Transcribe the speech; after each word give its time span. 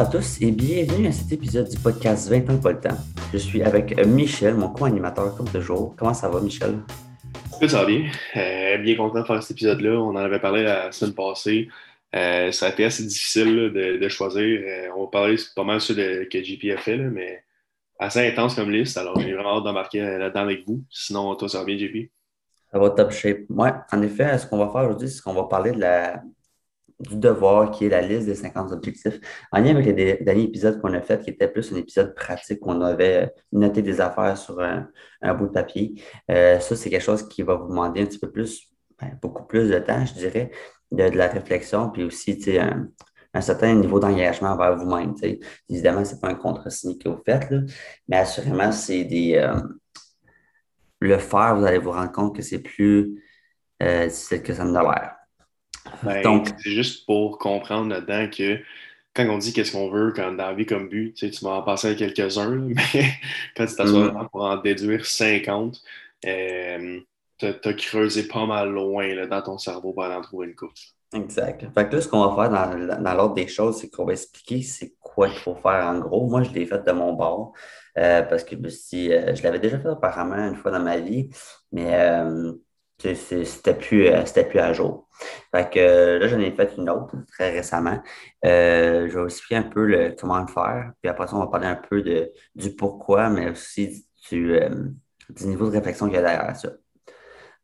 à 0.00 0.06
tous 0.06 0.40
et 0.40 0.50
bienvenue 0.50 1.08
à 1.08 1.12
cet 1.12 1.30
épisode 1.30 1.68
du 1.68 1.76
podcast 1.76 2.30
20 2.30 2.48
ans 2.48 2.56
pas 2.58 2.72
le 2.72 2.80
temps. 2.80 2.96
Je 3.34 3.36
suis 3.36 3.62
avec 3.62 3.94
Michel, 4.06 4.54
mon 4.54 4.70
co-animateur 4.70 5.36
comme 5.36 5.46
toujours. 5.46 5.94
Comment 5.94 6.14
ça 6.14 6.30
va, 6.30 6.40
Michel? 6.40 6.78
Ça 7.68 7.80
va 7.80 7.84
bien. 7.84 8.10
Euh, 8.34 8.78
bien 8.78 8.96
content 8.96 9.20
de 9.20 9.26
faire 9.26 9.42
cet 9.42 9.50
épisode-là. 9.50 10.00
On 10.00 10.08
en 10.08 10.16
avait 10.16 10.40
parlé 10.40 10.62
la 10.62 10.90
semaine 10.90 11.14
passée. 11.14 11.68
Euh, 12.16 12.50
ça 12.50 12.68
a 12.68 12.68
été 12.70 12.86
assez 12.86 13.04
difficile 13.04 13.72
de, 13.74 14.08
choisir. 14.08 14.42
Euh, 14.42 14.88
on 14.96 15.02
va 15.02 15.10
parler 15.10 15.36
pas 15.54 15.64
mal 15.64 15.82
sur 15.82 15.94
ce 15.94 16.24
que 16.24 16.42
JP 16.42 16.78
a 16.78 16.78
fait, 16.78 16.96
mais 16.96 17.44
assez 17.98 18.26
intense 18.26 18.54
comme 18.54 18.70
liste. 18.70 18.96
Alors, 18.96 19.20
j'ai 19.20 19.34
vraiment 19.34 19.58
hâte 19.58 19.64
d'embarquer 19.64 20.00
là-dedans 20.00 20.40
avec 20.40 20.66
vous. 20.66 20.82
Sinon, 20.88 21.34
toi, 21.34 21.46
ça 21.46 21.58
va 21.58 21.64
bien, 21.64 21.76
JP? 21.76 22.10
Ça 22.72 22.78
va 22.78 22.88
top 22.88 23.10
shape. 23.10 23.40
Ouais, 23.50 23.72
en 23.92 24.00
effet, 24.00 24.38
ce 24.38 24.46
qu'on 24.46 24.56
va 24.56 24.70
faire 24.72 24.80
aujourd'hui, 24.80 25.10
c'est 25.10 25.20
qu'on 25.20 25.34
va 25.34 25.44
parler 25.44 25.72
de 25.72 25.80
la, 25.80 26.22
du 27.00 27.16
devoir 27.16 27.70
qui 27.70 27.86
est 27.86 27.88
la 27.88 28.02
liste 28.02 28.26
des 28.26 28.34
50 28.34 28.72
objectifs. 28.72 29.20
En 29.52 29.60
lien 29.60 29.70
avec 29.70 29.86
les 29.86 30.18
derniers 30.18 30.44
épisodes 30.44 30.80
qu'on 30.80 30.92
a 30.94 31.00
fait, 31.00 31.22
qui 31.22 31.30
était 31.30 31.48
plus 31.48 31.72
un 31.72 31.76
épisode 31.76 32.14
pratique, 32.14 32.58
on 32.62 32.80
avait 32.82 33.32
noté 33.52 33.82
des 33.82 34.00
affaires 34.00 34.36
sur 34.36 34.60
un, 34.60 34.88
bout 35.34 35.46
de 35.46 35.52
papier. 35.52 35.94
Euh, 36.30 36.60
ça, 36.60 36.76
c'est 36.76 36.90
quelque 36.90 37.02
chose 37.02 37.28
qui 37.28 37.42
va 37.42 37.54
vous 37.54 37.68
demander 37.68 38.02
un 38.02 38.06
petit 38.06 38.18
peu 38.18 38.30
plus, 38.30 38.68
ben, 39.00 39.18
beaucoup 39.20 39.44
plus 39.44 39.70
de 39.70 39.78
temps, 39.78 40.04
je 40.04 40.14
dirais, 40.14 40.50
de, 40.92 41.04
la 41.04 41.28
réflexion, 41.28 41.90
puis 41.90 42.04
aussi 42.04 42.38
un, 42.58 42.88
un 43.32 43.40
certain 43.40 43.74
niveau 43.74 44.00
d'engagement 44.00 44.56
vers 44.56 44.76
vous-même. 44.76 45.14
Évidemment, 45.68 46.04
ce 46.04 46.14
n'est 46.14 46.20
pas 46.20 46.28
un 46.28 46.34
contre-signé 46.34 46.98
que 46.98 47.08
vous 47.08 47.22
faites, 47.24 47.52
mais 48.08 48.18
assurément, 48.18 48.72
c'est 48.72 49.04
des. 49.04 49.36
Euh, 49.36 49.60
le 51.00 51.16
faire, 51.16 51.56
vous 51.56 51.64
allez 51.64 51.78
vous 51.78 51.92
rendre 51.92 52.12
compte 52.12 52.36
que 52.36 52.42
c'est 52.42 52.58
plus 52.58 53.22
euh, 53.82 54.06
difficile 54.06 54.42
que 54.42 54.52
ça 54.52 54.64
ne 54.64 54.72
l'a 54.72 54.82
l'air. 54.82 55.16
Ben, 56.02 56.22
Donc, 56.22 56.48
c'est 56.58 56.70
juste 56.70 57.06
pour 57.06 57.38
comprendre 57.38 57.88
là-dedans 57.88 58.28
que 58.30 58.58
quand 59.14 59.26
on 59.28 59.38
dit 59.38 59.52
qu'est-ce 59.52 59.72
qu'on 59.72 59.90
veut 59.90 60.12
quand, 60.14 60.32
dans 60.32 60.46
la 60.48 60.54
vie 60.54 60.66
comme 60.66 60.88
but, 60.88 61.14
tu, 61.14 61.26
sais, 61.26 61.30
tu 61.32 61.44
vas 61.44 61.52
en 61.52 61.62
passer 61.62 61.88
à 61.88 61.94
quelques-uns, 61.94 62.50
mais 62.68 63.10
quand 63.56 63.66
tu 63.66 63.74
t'assois 63.74 64.12
mm. 64.12 64.28
pour 64.30 64.44
en 64.44 64.56
déduire 64.56 65.04
50, 65.04 65.80
euh, 66.26 67.00
tu 67.38 67.46
as, 67.46 67.74
creusé 67.74 68.28
pas 68.28 68.46
mal 68.46 68.70
loin 68.70 69.14
là, 69.14 69.26
dans 69.26 69.42
ton 69.42 69.58
cerveau 69.58 69.92
pour 69.92 70.04
aller 70.04 70.14
en 70.14 70.20
trouver 70.20 70.48
une 70.48 70.54
coupe. 70.54 70.72
Exact. 71.12 71.66
Fait 71.74 71.88
que 71.88 71.96
là, 71.96 72.00
ce 72.00 72.08
qu'on 72.08 72.24
va 72.24 72.48
faire 72.48 72.50
dans, 72.50 73.02
dans 73.02 73.14
l'ordre 73.14 73.34
des 73.34 73.48
choses, 73.48 73.78
c'est 73.78 73.90
qu'on 73.90 74.04
va 74.04 74.12
expliquer 74.12 74.62
c'est 74.62 74.94
quoi 75.00 75.28
qu'il 75.28 75.38
faut 75.38 75.56
faire 75.56 75.86
en 75.86 75.98
gros. 75.98 76.28
Moi, 76.28 76.44
je 76.44 76.50
l'ai 76.50 76.66
fait 76.66 76.84
de 76.86 76.92
mon 76.92 77.14
bord 77.14 77.52
euh, 77.98 78.22
parce 78.22 78.44
que 78.44 78.54
si, 78.68 79.12
euh, 79.12 79.34
je 79.34 79.42
l'avais 79.42 79.58
déjà 79.58 79.78
fait 79.78 79.88
apparemment 79.88 80.36
une 80.36 80.54
fois 80.54 80.70
dans 80.70 80.80
ma 80.80 80.98
vie, 80.98 81.28
mais 81.72 81.94
euh, 81.94 82.52
c'était 83.00 83.74
plus, 83.74 84.10
plus 84.48 84.58
à 84.58 84.72
jour. 84.72 85.08
Fait 85.54 85.70
que 85.70 86.18
là, 86.18 86.28
j'en 86.28 86.38
ai 86.38 86.50
fait 86.52 86.72
une 86.76 86.88
autre 86.90 87.14
très 87.32 87.50
récemment. 87.50 88.00
je 88.42 89.18
vais 89.18 89.24
expliquer 89.24 89.56
un 89.56 89.62
peu 89.62 89.84
le, 89.86 90.14
comment 90.18 90.40
le 90.40 90.46
faire. 90.46 90.92
Puis 91.00 91.10
après 91.10 91.26
ça, 91.26 91.36
on 91.36 91.40
va 91.40 91.46
parler 91.48 91.66
un 91.66 91.76
peu 91.76 92.02
de, 92.02 92.30
du 92.54 92.74
pourquoi, 92.74 93.28
mais 93.28 93.50
aussi 93.50 94.06
du, 94.30 94.58
du 95.28 95.46
niveau 95.46 95.66
de 95.66 95.72
réflexion 95.72 96.06
qu'il 96.06 96.16
y 96.16 96.18
a 96.18 96.22
derrière 96.22 96.56
ça. 96.56 96.70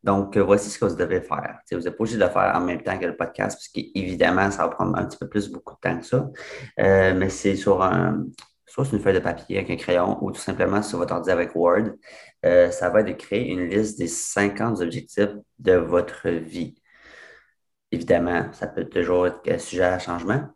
Donc, 0.02 0.36
voici 0.38 0.70
ce 0.70 0.78
que 0.78 0.84
vous 0.84 0.94
devez 0.94 1.20
faire. 1.20 1.58
vous 1.72 1.78
n'êtes 1.78 1.96
pas 1.96 2.02
obligé 2.02 2.16
de 2.16 2.24
le 2.24 2.30
faire 2.30 2.52
en 2.54 2.60
même 2.60 2.80
temps 2.82 2.96
que 2.96 3.06
le 3.06 3.16
podcast, 3.16 3.56
parce 3.56 3.68
qu'évidemment, 3.68 4.50
ça 4.50 4.62
va 4.62 4.68
prendre 4.68 4.96
un 4.96 5.04
petit 5.04 5.18
peu 5.18 5.28
plus 5.28 5.48
beaucoup 5.50 5.74
de 5.74 5.80
temps 5.80 5.98
que 5.98 6.06
ça. 6.06 6.28
mais 6.78 7.28
c'est 7.28 7.56
sur 7.56 7.82
un, 7.82 8.24
soit 8.66 8.84
sur 8.84 8.94
une 8.94 9.00
feuille 9.00 9.14
de 9.14 9.20
papier 9.20 9.58
avec 9.58 9.70
un 9.70 9.76
crayon 9.76 10.18
ou 10.22 10.32
tout 10.32 10.40
simplement 10.40 10.82
sur 10.82 10.98
votre 10.98 11.14
ordi 11.14 11.30
avec 11.30 11.54
Word, 11.54 11.92
euh, 12.44 12.70
ça 12.70 12.90
va 12.90 13.00
être 13.00 13.06
de 13.06 13.12
créer 13.12 13.48
une 13.48 13.68
liste 13.68 13.98
des 13.98 14.08
50 14.08 14.80
objectifs 14.80 15.30
de 15.58 15.74
votre 15.74 16.28
vie. 16.28 16.74
Évidemment, 17.92 18.52
ça 18.52 18.66
peut 18.66 18.84
toujours 18.84 19.28
être 19.28 19.60
sujet 19.60 19.84
à 19.84 19.98
changement. 19.98 20.48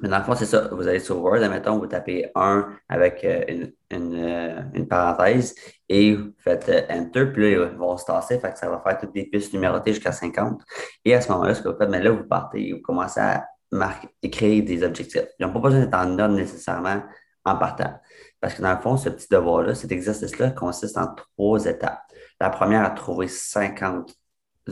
Mais 0.00 0.08
dans 0.08 0.18
le 0.18 0.24
fond, 0.24 0.34
c'est 0.34 0.46
ça. 0.46 0.68
Vous 0.72 0.88
allez 0.88 1.00
sur 1.00 1.22
Word, 1.22 1.42
admettons, 1.42 1.78
vous 1.78 1.86
tapez 1.86 2.30
1 2.34 2.68
avec 2.88 3.22
euh, 3.24 3.66
euh, 3.92 4.62
une, 4.72 4.88
parenthèse 4.88 5.54
et 5.88 6.16
vous 6.16 6.32
faites 6.38 6.86
Enter, 6.90 7.26
puis 7.26 7.42
là, 7.42 7.68
ils 7.70 7.78
vont 7.78 7.96
se 7.98 8.06
tasser, 8.06 8.38
fait 8.38 8.52
que 8.52 8.58
ça 8.58 8.70
va 8.70 8.80
faire 8.80 8.98
toutes 8.98 9.12
des 9.12 9.26
pistes 9.26 9.52
numérotées 9.52 9.92
jusqu'à 9.92 10.12
50. 10.12 10.62
Et 11.04 11.14
à 11.14 11.20
ce 11.20 11.30
moment-là, 11.32 11.54
ce 11.54 11.62
que 11.62 11.68
vous 11.68 11.76
faites, 11.76 11.90
mais 11.90 12.02
là, 12.02 12.10
vous 12.10 12.24
partez 12.24 12.72
vous 12.72 12.80
commencez 12.80 13.20
à 13.20 13.44
marquer, 13.70 14.08
créer 14.30 14.62
des 14.62 14.82
objectifs. 14.82 15.26
Ils 15.38 15.46
n'ont 15.46 15.52
pas 15.52 15.60
besoin 15.60 15.80
d'être 15.80 15.94
en 15.94 16.18
ordre 16.18 16.34
nécessairement 16.36 17.02
en 17.44 17.56
partant. 17.56 18.00
Parce 18.40 18.54
que 18.54 18.62
dans 18.62 18.74
le 18.74 18.80
fond, 18.80 18.96
ce 18.96 19.08
petit 19.08 19.28
devoir-là, 19.30 19.74
cet 19.74 19.92
exercice-là 19.92 20.50
consiste 20.50 20.96
en 20.98 21.14
trois 21.14 21.64
étapes. 21.66 22.02
La 22.40 22.50
première, 22.50 22.84
à 22.84 22.90
trouver 22.90 23.28
50 23.28 24.14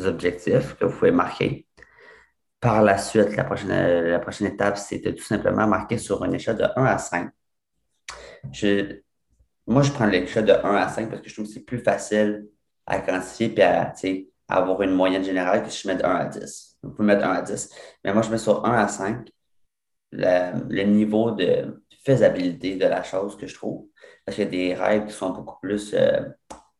objectifs 0.04 0.76
que 0.76 0.84
vous 0.84 0.96
pouvez 0.96 1.10
marquer. 1.10 1.66
Par 2.60 2.82
la 2.82 2.98
suite, 2.98 3.36
la 3.36 3.44
prochaine, 3.44 4.46
étape, 4.46 4.76
c'est 4.76 4.98
de 4.98 5.12
tout 5.12 5.24
simplement 5.24 5.66
marquer 5.66 5.98
sur 5.98 6.22
une 6.24 6.34
échelle 6.34 6.56
de 6.56 6.64
1 6.76 6.84
à 6.84 6.98
5. 6.98 7.30
moi, 9.66 9.82
je 9.82 9.92
prends 9.92 10.06
l'échelle 10.06 10.44
de 10.44 10.52
1 10.52 10.74
à 10.74 10.88
5 10.88 11.08
parce 11.08 11.22
que 11.22 11.28
je 11.28 11.34
trouve 11.34 11.46
que 11.46 11.52
c'est 11.52 11.64
plus 11.64 11.78
facile 11.78 12.46
à 12.86 13.00
quantifier 13.00 13.54
et 13.58 13.62
à, 13.62 13.94
avoir 14.48 14.82
une 14.82 14.92
moyenne 14.92 15.24
générale 15.24 15.62
que 15.62 15.70
si 15.70 15.82
je 15.82 15.88
mets 15.88 15.96
de 15.96 16.04
1 16.04 16.08
à 16.08 16.24
10. 16.26 16.78
Vous 16.82 16.90
pouvez 16.90 17.06
mettre 17.06 17.24
1 17.24 17.30
à 17.30 17.42
10. 17.42 17.70
Mais 18.04 18.12
moi, 18.12 18.22
je 18.22 18.30
mets 18.30 18.38
sur 18.38 18.64
1 18.64 18.72
à 18.72 18.88
5 18.88 19.28
le 20.12 20.82
niveau 20.82 21.30
de, 21.30 21.82
faisabilité 22.04 22.76
de 22.76 22.86
la 22.86 23.02
chose 23.02 23.36
que 23.36 23.46
je 23.46 23.54
trouve. 23.54 23.86
Parce 24.24 24.36
qu'il 24.36 24.44
y 24.44 24.48
a 24.48 24.50
des 24.50 24.74
rêves 24.74 25.06
qui 25.06 25.12
sont 25.12 25.30
beaucoup 25.30 25.58
plus. 25.60 25.94
Euh, 25.94 26.20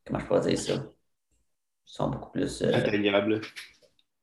comment 0.07 0.19
je 0.19 0.27
pourrais 0.27 0.41
dire 0.41 0.59
ça? 0.59 0.75
Qui 0.75 1.95
sont 1.95 2.11
beaucoup 2.11 2.31
plus. 2.31 2.63
Euh, 2.63 2.75
Atteignables. 2.75 3.41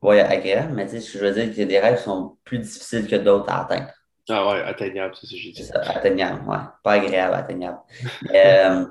Oui, 0.02 0.20
agréables, 0.20 0.74
mais 0.74 0.86
tu 0.86 1.02
sais, 1.02 1.18
je 1.18 1.26
veux 1.26 1.34
dire 1.34 1.46
qu'il 1.46 1.60
y 1.60 1.64
a 1.64 1.66
des 1.66 1.80
rêves 1.80 1.98
qui 1.98 2.04
sont 2.04 2.38
plus 2.44 2.60
difficiles 2.60 3.08
que 3.08 3.16
d'autres 3.16 3.50
à 3.50 3.64
atteindre. 3.64 3.92
Ah 4.30 4.48
ouais, 4.48 4.62
atteignables, 4.62 5.16
c'est 5.16 5.26
ce 5.26 5.32
que 5.32 5.38
j'ai 5.38 5.52
dit. 5.52 5.70
Atteignable, 5.74 6.48
ouais. 6.48 6.58
Pas 6.84 6.94
agréable, 6.94 7.34
atteignable. 7.34 7.80
euh, 8.36 8.86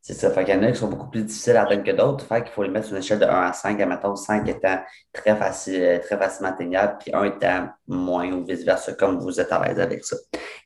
c'est 0.00 0.14
ça. 0.14 0.30
Fait 0.30 0.44
qu'il 0.44 0.54
y 0.54 0.58
en 0.58 0.62
a 0.62 0.72
qui 0.72 0.78
sont 0.78 0.88
beaucoup 0.88 1.10
plus 1.10 1.22
difficiles 1.22 1.56
à 1.56 1.62
atteindre 1.62 1.82
que 1.82 1.90
d'autres. 1.90 2.24
Fait 2.24 2.48
faut 2.48 2.62
les 2.62 2.70
mettre 2.70 2.86
sur 2.86 2.96
une 2.96 3.02
échelle 3.02 3.18
de 3.18 3.24
1 3.24 3.28
à 3.28 3.52
5. 3.52 3.80
Admettons 3.80 4.16
5 4.16 4.48
étant 4.48 4.78
très, 5.12 5.36
facile, 5.36 6.00
très 6.02 6.16
facilement 6.16 6.50
atteignable, 6.50 6.96
puis 7.00 7.10
1 7.12 7.24
étant 7.24 7.68
moins 7.86 8.30
ou 8.32 8.44
vice-versa, 8.44 8.94
comme 8.94 9.18
vous 9.18 9.40
êtes 9.40 9.52
à 9.52 9.66
l'aise 9.66 9.80
avec 9.80 10.04
ça. 10.04 10.16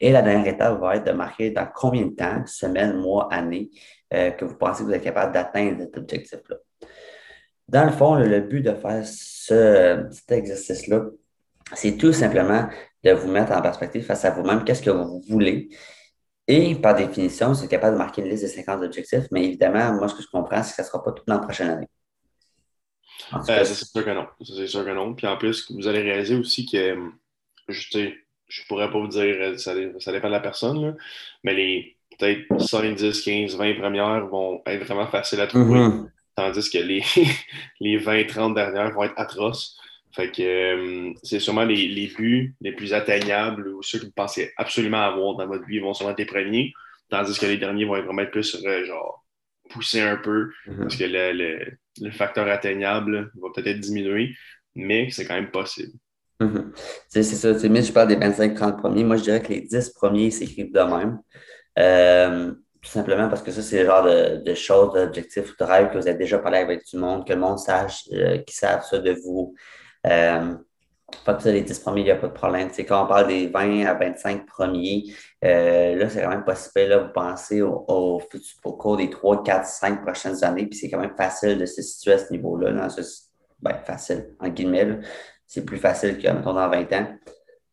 Et 0.00 0.12
la 0.12 0.22
dernière 0.22 0.54
étape 0.54 0.80
va 0.80 0.96
être 0.96 1.06
de 1.06 1.12
marquer 1.12 1.50
dans 1.50 1.66
combien 1.74 2.06
de 2.06 2.14
temps, 2.14 2.44
semaine, 2.46 2.98
mois, 2.98 3.28
année, 3.32 3.70
euh, 4.14 4.30
que 4.30 4.44
vous 4.44 4.56
pensez 4.56 4.82
que 4.82 4.88
vous 4.88 4.94
êtes 4.94 5.02
capable 5.02 5.32
d'atteindre 5.32 5.78
cet 5.80 5.96
objectif-là. 5.96 6.56
Dans 7.68 7.84
le 7.84 7.92
fond, 7.92 8.14
le, 8.14 8.40
but 8.40 8.60
de 8.60 8.74
faire 8.74 9.02
ce, 9.04 10.06
cet 10.10 10.32
exercice-là, 10.32 11.06
c'est 11.74 11.96
tout 11.96 12.12
simplement 12.12 12.68
de 13.02 13.12
vous 13.12 13.30
mettre 13.30 13.52
en 13.52 13.62
perspective 13.62 14.04
face 14.04 14.24
à 14.24 14.30
vous-même, 14.30 14.64
qu'est-ce 14.64 14.82
que 14.82 14.90
vous 14.90 15.22
voulez, 15.28 15.70
et 16.52 16.74
par 16.74 16.94
définition, 16.94 17.54
c'est 17.54 17.68
capable 17.68 17.94
de 17.94 17.98
marquer 17.98 18.22
une 18.22 18.28
liste 18.28 18.42
de 18.42 18.48
50 18.48 18.82
objectifs, 18.82 19.24
mais 19.30 19.44
évidemment, 19.44 19.94
moi, 19.94 20.08
ce 20.08 20.14
que 20.14 20.22
je 20.22 20.28
comprends, 20.28 20.62
c'est 20.62 20.70
que 20.70 20.76
ça 20.76 20.82
ne 20.82 20.86
sera 20.88 21.02
pas 21.02 21.12
tout 21.12 21.22
dans 21.26 21.34
la 21.34 21.40
prochaine 21.40 21.70
année. 21.70 21.88
Euh, 23.34 23.64
c'est 23.64 23.84
sûr 23.84 24.04
que 24.04 24.10
non. 24.10 24.26
C'est 24.42 24.66
sûr 24.66 24.84
que 24.84 24.90
non. 24.90 25.14
Puis 25.14 25.26
en 25.26 25.36
plus, 25.36 25.70
vous 25.70 25.86
allez 25.86 26.02
réaliser 26.02 26.34
aussi 26.34 26.66
que, 26.66 26.96
je 27.68 27.98
ne 27.98 28.66
pourrais 28.68 28.90
pas 28.90 28.98
vous 28.98 29.08
dire, 29.08 29.58
ça, 29.58 29.72
ça 29.98 30.12
dépend 30.12 30.28
de 30.28 30.32
la 30.32 30.40
personne, 30.40 30.96
mais 31.42 31.54
les 31.54 31.96
peut-être 32.18 32.60
5, 32.60 32.94
10, 32.94 33.22
15, 33.22 33.56
20 33.56 33.74
premières 33.78 34.26
vont 34.26 34.62
être 34.66 34.84
vraiment 34.84 35.06
faciles 35.06 35.40
à 35.40 35.46
trouver, 35.46 35.80
mm-hmm. 35.80 36.10
tandis 36.36 36.70
que 36.70 36.78
les, 36.78 37.02
les 37.80 37.96
20, 37.96 38.26
30 38.26 38.54
dernières 38.54 38.92
vont 38.92 39.04
être 39.04 39.14
atroces. 39.16 39.78
Fait 40.14 40.30
que 40.30 40.42
euh, 40.42 41.12
c'est 41.22 41.40
sûrement 41.40 41.64
les, 41.64 41.88
les, 41.88 42.08
buts 42.08 42.54
les 42.60 42.72
plus 42.72 42.92
atteignables 42.92 43.68
ou 43.68 43.82
ceux 43.82 43.98
que 43.98 44.04
vous 44.04 44.12
pensez 44.12 44.52
absolument 44.58 45.02
avoir 45.02 45.36
dans 45.36 45.46
votre 45.46 45.64
vie 45.66 45.78
vont 45.78 45.94
sûrement 45.94 46.12
être 46.12 46.18
les 46.18 46.26
premiers, 46.26 46.72
tandis 47.08 47.38
que 47.38 47.46
les 47.46 47.56
derniers 47.56 47.86
vont 47.86 47.96
être 47.96 48.04
vraiment 48.04 48.22
être 48.22 48.30
plus 48.30 48.62
euh, 48.64 48.84
genre 48.84 49.24
pousser 49.70 50.02
un 50.02 50.16
peu 50.16 50.50
mm-hmm. 50.66 50.78
parce 50.82 50.96
que 50.96 51.04
le, 51.04 51.32
le, 51.32 51.72
le, 52.02 52.10
facteur 52.10 52.46
atteignable 52.48 53.32
va 53.40 53.48
peut-être 53.54 53.80
diminuer, 53.80 54.34
mais 54.74 55.08
c'est 55.10 55.24
quand 55.24 55.34
même 55.34 55.50
possible. 55.50 55.92
Mm-hmm. 56.40 56.72
C'est 57.08 57.22
ça. 57.22 57.68
Mais 57.70 57.82
je 57.82 57.92
parle 57.92 58.08
des 58.08 58.16
25-30 58.16 58.76
premiers. 58.76 59.04
Moi, 59.04 59.16
je 59.16 59.22
dirais 59.22 59.40
que 59.40 59.48
les 59.48 59.62
10 59.62 59.90
premiers 59.90 60.30
s'écrivent 60.30 60.72
de 60.72 60.80
même. 60.80 61.20
Euh, 61.78 62.52
tout 62.82 62.90
simplement 62.90 63.30
parce 63.30 63.42
que 63.42 63.50
ça, 63.50 63.62
c'est 63.62 63.80
le 63.80 63.86
genre 63.86 64.02
de, 64.02 64.42
de 64.44 64.54
choses, 64.54 64.92
d'objectifs, 64.92 65.56
de 65.56 65.64
rêves 65.64 65.90
que 65.90 65.96
vous 65.96 66.06
avez 66.06 66.18
déjà 66.18 66.38
parlé 66.38 66.58
avec 66.58 66.80
tout 66.84 66.96
le 66.96 67.02
monde, 67.02 67.26
que 67.26 67.32
le 67.32 67.38
monde 67.38 67.58
sache, 67.58 68.02
qu'ils 68.04 68.44
savent 68.48 68.84
ça 68.84 68.98
de 68.98 69.12
vous. 69.24 69.54
Pas 71.24 71.34
que 71.34 71.42
ça, 71.42 71.52
les 71.52 71.62
10 71.62 71.78
premiers, 71.80 72.00
il 72.00 72.04
n'y 72.04 72.10
a 72.10 72.16
pas 72.16 72.28
de 72.28 72.32
problème. 72.32 72.68
C'est 72.72 72.84
quand 72.84 73.04
on 73.04 73.06
parle 73.06 73.28
des 73.28 73.46
20 73.46 73.84
à 73.86 73.94
25 73.94 74.46
premiers, 74.46 75.04
euh, 75.44 75.94
là, 75.94 76.08
c'est 76.08 76.22
quand 76.22 76.30
même 76.30 76.44
possible. 76.44 76.88
Là, 76.88 76.98
vous 76.98 77.12
pensez 77.12 77.62
au, 77.62 77.84
au, 77.86 78.20
au, 78.64 78.72
cours 78.72 78.96
des 78.96 79.08
3, 79.08 79.42
4, 79.44 79.66
5 79.66 80.02
prochaines 80.02 80.42
années, 80.42 80.66
puis 80.66 80.78
c'est 80.78 80.90
quand 80.90 80.98
même 80.98 81.14
facile 81.16 81.58
de 81.58 81.66
se 81.66 81.82
situer 81.82 82.14
à 82.14 82.18
ce 82.18 82.32
niveau-là. 82.32 82.88
Ben, 83.60 83.74
facile, 83.84 84.34
en 84.40 84.48
guillemets. 84.48 84.98
C'est 85.46 85.64
plus 85.64 85.76
facile 85.76 86.18
que, 86.18 86.28
mettons, 86.28 86.54
dans 86.54 86.68
20 86.68 86.92
ans 86.92 87.06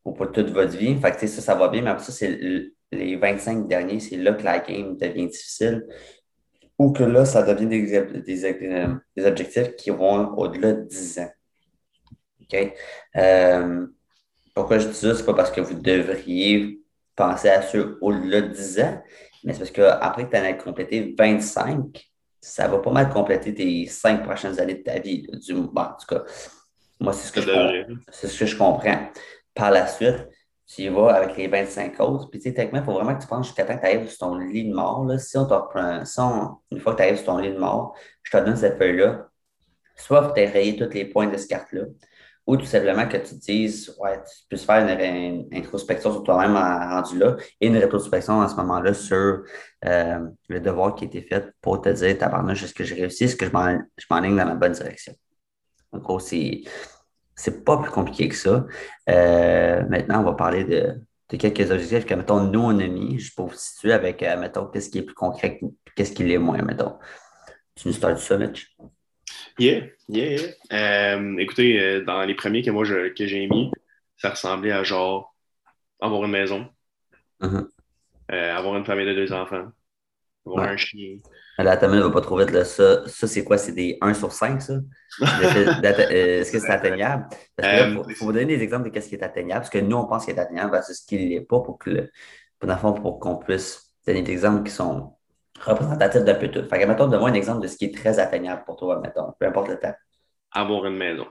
ou 0.05 0.11
pour 0.11 0.31
toute 0.31 0.51
votre 0.51 0.77
vie. 0.77 0.95
Fait 0.99 1.11
que, 1.11 1.25
ça, 1.25 1.41
ça 1.41 1.55
va 1.55 1.69
bien, 1.69 1.81
mais 1.81 1.89
après 1.89 2.03
ça, 2.03 2.11
c'est 2.11 2.39
les 2.91 3.15
25 3.15 3.67
derniers, 3.67 3.99
c'est 3.99 4.17
là 4.17 4.33
que 4.33 4.43
la 4.43 4.59
game 4.59 4.97
devient 4.97 5.27
difficile 5.27 5.87
ou 6.77 6.91
que 6.91 7.03
là, 7.03 7.25
ça 7.25 7.43
devient 7.43 7.67
des, 7.67 8.21
des, 8.21 9.03
des 9.15 9.25
objectifs 9.25 9.75
qui 9.75 9.89
vont 9.89 10.37
au-delà 10.37 10.73
de 10.73 10.83
10 10.83 11.19
ans. 11.19 11.29
Euh, 13.15 13.87
pourquoi 14.53 14.79
je 14.79 14.87
dis 14.87 14.93
ça? 14.93 15.15
C'est 15.15 15.25
pas 15.25 15.33
parce 15.33 15.51
que 15.51 15.61
vous 15.61 15.75
devriez 15.75 16.79
penser 17.15 17.49
à 17.49 17.61
ceux 17.61 17.97
au-delà 18.01 18.41
de 18.41 18.47
10 18.47 18.79
ans, 18.81 19.03
mais 19.43 19.53
c'est 19.53 19.59
parce 19.59 19.71
qu'après 19.71 20.25
que 20.25 20.31
tu 20.31 20.37
en 20.37 20.43
as 20.43 20.53
complété 20.53 21.15
25, 21.17 22.09
ça 22.41 22.67
va 22.67 22.79
pas 22.79 22.91
mal 22.91 23.09
compléter 23.09 23.53
tes 23.53 23.85
cinq 23.87 24.23
prochaines 24.23 24.59
années 24.59 24.75
de 24.75 24.83
ta 24.83 24.99
vie. 24.99 25.27
du, 25.27 25.53
bon, 25.53 25.81
en 25.81 25.93
tout 25.93 26.15
cas, 26.15 26.23
moi, 26.99 27.13
c'est 27.13 27.27
ce, 27.27 27.31
que 27.31 27.41
je, 27.41 27.95
c'est 28.11 28.27
ce 28.27 28.39
que 28.39 28.45
je 28.45 28.57
comprends. 28.57 29.09
Par 29.53 29.71
la 29.71 29.87
suite, 29.87 30.27
tu 30.67 30.83
y 30.83 30.89
vas 30.89 31.15
avec 31.15 31.35
les 31.37 31.47
25 31.47 31.99
autres. 31.99 32.29
Puis, 32.29 32.39
tu 32.39 32.49
sais, 32.49 32.53
techniquement, 32.53 32.79
il 32.79 32.85
faut 32.85 32.93
vraiment 32.93 33.15
que 33.15 33.21
tu 33.21 33.27
penses 33.27 33.47
jusqu'à 33.47 33.65
temps 33.65 33.75
que 33.75 33.81
tu 33.81 33.87
arrives 33.87 34.09
sur 34.09 34.19
ton 34.19 34.35
lit 34.35 34.69
de 34.69 34.73
mort. 34.73 35.05
Là. 35.05 35.17
Si 35.17 35.37
on 35.37 35.45
te 35.45 35.53
reprend, 35.53 36.05
si 36.05 36.19
une 36.71 36.79
fois 36.79 36.93
que 36.93 36.97
tu 36.97 37.03
arrives 37.03 37.17
sur 37.17 37.25
ton 37.25 37.37
lit 37.37 37.53
de 37.53 37.57
mort, 37.57 37.95
je 38.23 38.31
te 38.31 38.43
donne 38.43 38.55
cette 38.55 38.77
feuille-là. 38.77 39.27
Soit 39.95 40.31
tu 40.33 40.41
as 40.41 40.49
rayé 40.49 40.77
tous 40.77 40.93
les 40.93 41.05
points 41.05 41.27
de 41.27 41.37
cette 41.37 41.49
carte-là, 41.49 41.83
ou 42.47 42.57
tout 42.57 42.65
simplement 42.65 43.07
que 43.07 43.17
tu 43.17 43.35
te 43.35 43.45
dises, 43.45 43.95
ouais, 43.99 44.17
tu 44.23 44.47
peux 44.49 44.57
faire 44.57 44.87
une, 44.87 45.47
introspection 45.53 46.11
sur 46.11 46.23
toi-même 46.23 46.55
rendu 46.55 47.19
là 47.19 47.35
et 47.61 47.67
une 47.67 47.77
rétrospection 47.77 48.41
à 48.41 48.47
ce 48.47 48.55
moment-là 48.55 48.93
sur 48.93 49.43
euh, 49.85 50.19
le 50.47 50.59
devoir 50.59 50.95
qui 50.95 51.05
a 51.05 51.07
été 51.07 51.21
fait 51.21 51.53
pour 51.61 51.81
te 51.81 51.89
dire, 51.89 52.17
tabarnouche, 52.17 52.63
est-ce 52.63 52.73
que 52.73 52.83
j'ai 52.83 52.95
réussi, 52.95 53.25
est-ce 53.25 53.35
que 53.35 53.45
je 53.45 53.51
m'enligne 53.51 54.35
dans 54.35 54.45
la 54.45 54.55
bonne 54.55 54.71
direction? 54.71 55.13
En 55.91 55.99
gros, 55.99 56.19
c'est, 56.19 56.61
c'est 57.35 57.63
pas 57.63 57.77
plus 57.77 57.91
compliqué 57.91 58.29
que 58.29 58.35
ça. 58.35 58.65
Euh, 59.09 59.83
maintenant, 59.87 60.21
on 60.21 60.23
va 60.23 60.33
parler 60.33 60.63
de, 60.63 61.37
quelques 61.37 61.71
objectifs 61.71 62.05
que, 62.05 62.13
mettons, 62.13 62.41
nous, 62.41 62.61
on 62.61 62.79
a 62.79 62.87
mis, 62.87 63.19
juste 63.19 63.35
pour 63.35 63.47
vous 63.47 63.55
situer 63.55 63.93
avec, 63.93 64.21
euh, 64.23 64.37
mettons, 64.37 64.65
qu'est-ce 64.67 64.89
qui 64.89 64.99
est 64.99 65.03
plus 65.03 65.15
concret, 65.15 65.59
qu'est-ce 65.95 66.11
qui 66.11 66.23
l'est 66.23 66.37
moins, 66.37 66.61
mettons. 66.61 66.97
Tu 67.75 67.87
nous 67.87 67.93
startes 67.93 68.17
ça, 68.17 68.37
Mitch? 68.37 68.75
Yeah, 69.59 69.87
yeah, 70.07 70.39
euh, 70.71 71.37
écoutez, 71.37 71.77
euh, 71.81 72.05
dans 72.05 72.23
les 72.23 72.33
premiers 72.33 72.61
que 72.61 72.71
moi 72.71 72.85
que 72.85 73.27
j'ai 73.27 73.45
mis, 73.47 73.69
ça 74.15 74.29
ressemblait 74.29 74.71
à 74.71 74.83
genre 74.83 75.35
avoir 75.99 76.23
une 76.23 76.31
maison, 76.31 76.65
uh-huh. 77.41 77.67
euh, 78.31 78.55
avoir 78.55 78.77
une 78.77 78.85
famille 78.85 79.05
de 79.05 79.13
deux 79.13 79.33
enfants, 79.33 79.67
avoir 80.45 80.69
un 80.69 80.77
chien. 80.77 81.17
La 81.57 81.75
ta 81.75 81.89
ne 81.89 81.99
va 81.99 82.09
pas 82.09 82.21
trop 82.21 82.37
vite. 82.37 82.51
Là. 82.51 82.63
Ça, 82.63 83.05
ça 83.05 83.27
c'est 83.27 83.43
quoi? 83.43 83.57
C'est 83.57 83.73
des 83.73 83.97
1 83.99 84.13
sur 84.13 84.31
5, 84.31 84.61
ça? 84.61 84.75
Est-ce 85.21 86.53
que 86.53 86.59
c'est 86.59 86.71
atteignable? 86.71 87.27
Il 87.61 88.01
faut, 88.15 88.25
vous 88.27 88.31
donner 88.31 88.45
des 88.45 88.63
exemples 88.63 88.89
de 88.89 88.99
ce 89.01 89.09
qui 89.09 89.15
est 89.15 89.23
atteignable, 89.23 89.59
parce 89.59 89.69
que 89.69 89.79
nous, 89.79 89.97
on 89.97 90.05
pense 90.05 90.23
qu'il 90.23 90.35
est 90.35 90.39
atteignable 90.39 90.79
c'est 90.87 90.93
ce 90.93 91.05
qui 91.05 91.17
ne 91.17 91.29
l'est 91.29 91.41
pas 91.41 91.59
pour 91.59 91.77
que, 91.77 92.09
pour, 92.59 92.93
pour 93.01 93.19
qu'on 93.19 93.35
puisse 93.35 93.93
donner 94.07 94.21
des 94.21 94.31
exemples 94.31 94.63
qui 94.63 94.71
sont 94.71 95.18
représentatif 95.59 96.23
d'un 96.23 96.35
peu 96.35 96.49
tout. 96.49 96.63
Fait 96.67 96.79
que, 96.79 96.85
mettons, 96.85 97.07
donne-moi 97.07 97.29
un 97.29 97.33
exemple 97.33 97.61
de 97.61 97.67
ce 97.67 97.77
qui 97.77 97.85
est 97.85 97.95
très 97.95 98.19
atteignable 98.19 98.63
pour 98.65 98.75
toi, 98.75 98.99
mettons, 98.99 99.33
peu 99.39 99.45
importe 99.45 99.69
le 99.69 99.79
temps. 99.79 99.93
Avoir 100.51 100.85
une 100.85 100.97
maison. 100.97 101.27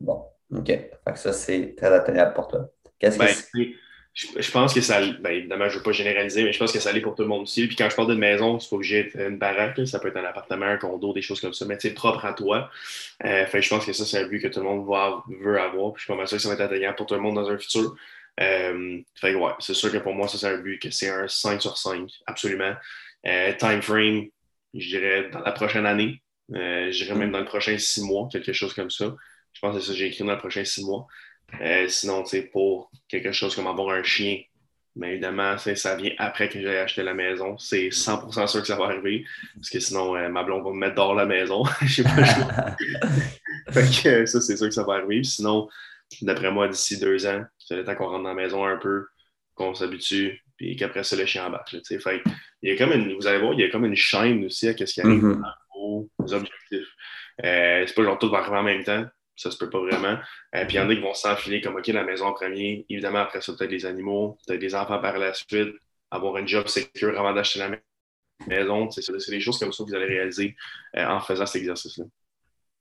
Bon, 0.00 0.24
OK. 0.54 0.66
Fait 0.66 0.92
que 1.06 1.18
ça, 1.18 1.32
c'est 1.32 1.74
très 1.76 1.92
atteignable 1.92 2.34
pour 2.34 2.48
toi. 2.48 2.68
Qu'est-ce 2.98 3.18
que 3.18 3.24
ben, 3.24 3.74
je, 4.12 4.50
pense 4.50 4.74
que 4.74 4.80
ça, 4.80 5.00
ben, 5.20 5.30
évidemment, 5.30 5.68
je 5.68 5.74
ne 5.74 5.78
veux 5.78 5.84
pas 5.84 5.92
généraliser, 5.92 6.42
mais 6.42 6.52
je 6.52 6.58
pense 6.58 6.72
que 6.72 6.80
ça 6.80 6.92
l'est 6.92 7.00
pour 7.00 7.14
tout 7.14 7.22
le 7.22 7.28
monde 7.28 7.42
aussi. 7.42 7.66
Puis 7.66 7.76
quand 7.76 7.88
je 7.88 7.94
parle 7.94 8.08
d'une 8.08 8.18
maison, 8.18 8.58
c'est 8.58 8.68
pas 8.68 8.76
obligé 8.76 9.04
d'être 9.04 9.16
une 9.20 9.38
baraque, 9.38 9.80
ça 9.86 10.00
peut 10.00 10.08
être 10.08 10.16
un 10.16 10.24
appartement, 10.24 10.66
un 10.66 10.76
condo, 10.76 11.12
des 11.12 11.22
choses 11.22 11.40
comme 11.40 11.54
ça, 11.54 11.64
mais 11.64 11.76
c'est 11.78 11.94
propre 11.94 12.24
à 12.24 12.32
toi. 12.32 12.70
Euh, 13.24 13.46
fait 13.46 13.62
je 13.62 13.68
pense 13.70 13.86
que 13.86 13.92
ça, 13.92 14.04
c'est 14.04 14.18
un 14.18 14.26
but 14.26 14.40
que 14.40 14.48
tout 14.48 14.60
le 14.60 14.66
monde 14.66 14.84
veut 14.84 15.60
avoir. 15.60 15.92
Puis 15.92 16.00
je 16.00 16.04
suis 16.04 16.12
pas 16.12 16.16
mal 16.16 16.26
sûr 16.26 16.36
que 16.36 16.42
ça 16.42 16.48
va 16.48 16.54
être 16.54 16.60
atteignable 16.60 16.96
pour 16.96 17.06
tout 17.06 17.14
le 17.14 17.20
monde 17.20 17.36
dans 17.36 17.48
un 17.48 17.56
futur. 17.56 17.94
Euh, 18.40 18.98
fait 19.14 19.34
ouais, 19.34 19.52
c'est 19.58 19.74
sûr 19.74 19.92
que 19.92 19.98
pour 19.98 20.14
moi, 20.14 20.26
ça, 20.26 20.38
c'est 20.38 20.48
un 20.48 20.58
but 20.58 20.78
que 20.80 20.90
c'est 20.90 21.08
un 21.08 21.28
5 21.28 21.60
sur 21.60 21.76
5, 21.76 22.10
absolument. 22.26 22.74
Euh, 23.26 23.52
time 23.54 23.82
frame, 23.82 24.26
je 24.74 24.88
dirais 24.88 25.30
dans 25.30 25.40
la 25.40 25.52
prochaine 25.52 25.86
année. 25.86 26.22
Euh, 26.54 26.90
je 26.90 27.04
dirais 27.04 27.16
même 27.16 27.30
dans 27.30 27.38
le 27.38 27.44
prochain 27.44 27.76
six 27.78 28.02
mois, 28.02 28.28
quelque 28.30 28.52
chose 28.52 28.74
comme 28.74 28.90
ça. 28.90 29.14
Je 29.52 29.60
pense 29.60 29.74
que 29.74 29.80
c'est 29.80 29.86
ça 29.88 29.92
que 29.92 29.98
j'ai 29.98 30.06
écrit 30.06 30.24
dans 30.24 30.32
le 30.32 30.38
prochain 30.38 30.64
six 30.64 30.84
mois. 30.84 31.06
Euh, 31.60 31.86
sinon, 31.88 32.22
tu 32.22 32.30
sais, 32.30 32.42
pour 32.42 32.90
quelque 33.08 33.32
chose 33.32 33.54
comme 33.54 33.66
avoir 33.66 33.90
un 33.90 34.02
chien, 34.02 34.40
mais 34.96 35.12
évidemment, 35.12 35.56
ça 35.58 35.96
vient 35.96 36.12
après 36.18 36.48
que 36.48 36.60
j'ai 36.60 36.78
acheté 36.78 37.02
la 37.02 37.14
maison. 37.14 37.56
C'est 37.58 37.90
100% 37.90 38.46
sûr 38.46 38.60
que 38.60 38.66
ça 38.66 38.76
va 38.76 38.86
arriver. 38.86 39.24
Parce 39.54 39.70
que 39.70 39.78
sinon, 39.78 40.28
ma 40.28 40.42
blonde 40.42 40.64
va 40.64 40.70
me 40.70 40.78
mettre 40.78 40.96
dehors 40.96 41.14
la 41.14 41.26
maison. 41.26 41.62
Je 41.82 42.02
sais 42.02 42.02
pas. 42.02 42.76
fait 43.72 44.02
que 44.02 44.26
ça, 44.26 44.40
c'est 44.40 44.56
sûr 44.56 44.66
que 44.66 44.74
ça 44.74 44.82
va 44.82 44.94
arriver. 44.94 45.22
Sinon, 45.22 45.68
d'après 46.22 46.50
moi, 46.50 46.68
d'ici 46.68 46.98
deux 46.98 47.24
ans, 47.26 47.44
c'est 47.58 47.76
le 47.76 47.84
temps 47.84 47.94
qu'on 47.94 48.08
rentre 48.08 48.24
dans 48.24 48.30
la 48.30 48.34
maison 48.34 48.64
un 48.66 48.76
peu, 48.76 49.06
qu'on 49.54 49.74
s'habitue, 49.74 50.42
puis 50.60 50.76
qu'après 50.76 51.02
ça, 51.04 51.16
le 51.16 51.24
chien 51.24 51.46
embarque. 51.46 51.74
Fait 51.86 52.22
il 52.60 52.70
y 52.70 52.72
a 52.74 52.76
comme 52.76 52.92
une, 52.92 53.14
vous 53.14 53.26
allez 53.26 53.38
voir, 53.38 53.54
il 53.54 53.60
y 53.60 53.64
a 53.64 53.70
comme 53.70 53.86
une 53.86 53.96
chaîne 53.96 54.44
aussi 54.44 54.68
à 54.68 54.76
ce 54.76 54.84
qui 54.84 55.00
arrive 55.00 55.24
mm-hmm. 55.24 55.42
aux 55.74 56.06
objectifs. 56.18 56.88
Euh, 57.42 57.84
c'est 57.86 57.94
pas 57.94 58.02
genre 58.02 58.18
tout 58.18 58.28
va 58.28 58.40
arriver 58.40 58.58
en 58.58 58.62
même 58.62 58.84
temps, 58.84 59.06
ça 59.36 59.50
se 59.50 59.56
peut 59.56 59.70
pas 59.70 59.78
vraiment. 59.78 60.18
Euh, 60.54 60.66
puis 60.66 60.74
il 60.74 60.76
y 60.76 60.80
en 60.80 60.90
a 60.90 60.94
qui 60.94 61.00
vont 61.00 61.14
s'enfiler 61.14 61.62
comme 61.62 61.76
OK, 61.76 61.86
la 61.86 62.04
maison 62.04 62.26
en 62.26 62.34
premier, 62.34 62.84
évidemment, 62.90 63.20
après 63.20 63.40
ça, 63.40 63.54
peut-être 63.54 63.70
les 63.70 63.86
animaux, 63.86 64.36
peut-être 64.46 64.60
des 64.60 64.74
enfants 64.74 65.00
par 65.00 65.16
la 65.16 65.32
suite, 65.32 65.72
avoir 66.10 66.36
un 66.36 66.46
job 66.46 66.66
secure 66.66 67.18
avant 67.18 67.32
d'acheter 67.32 67.60
la 67.60 67.70
maison. 68.46 68.90
C'est 68.90 69.30
des 69.30 69.40
choses 69.40 69.58
comme 69.58 69.72
ça 69.72 69.82
que 69.82 69.88
vous 69.88 69.96
allez 69.96 70.08
réaliser 70.08 70.56
euh, 70.98 71.06
en 71.06 71.20
faisant 71.20 71.46
cet 71.46 71.62
exercice-là. 71.62 72.04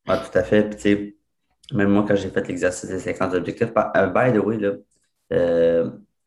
Oui, 0.05 0.15
tout 0.29 0.37
à 0.37 0.43
fait. 0.43 0.77
Puis, 0.77 1.15
même 1.71 1.91
moi, 1.91 2.03
quand 2.05 2.17
j'ai 2.17 2.29
fait 2.29 2.45
l'exercice 2.45 2.89
des 2.89 2.99
50 2.99 3.35
objectifs, 3.35 3.69
by 3.69 4.33
the 4.33 4.43
way, 4.43 4.57
là, 4.57 4.73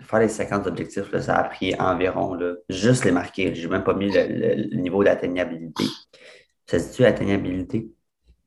faire 0.03 0.21
les 0.21 0.29
50 0.29 0.67
objectifs, 0.67 1.17
ça 1.19 1.37
a 1.37 1.45
pris 1.45 1.75
environ 1.79 2.39
juste 2.69 3.05
les 3.05 3.13
marquer. 3.13 3.55
Je 3.55 3.67
n'ai 3.67 3.73
même 3.73 3.85
pas 3.85 3.95
mis 3.95 4.11
le, 4.11 4.77
niveau 4.77 5.03
d'atteignabilité. 5.05 5.85
Ça 6.67 6.79
se 6.79 6.91
dit-tu 6.91 7.05
atteignabilité? 7.05 7.89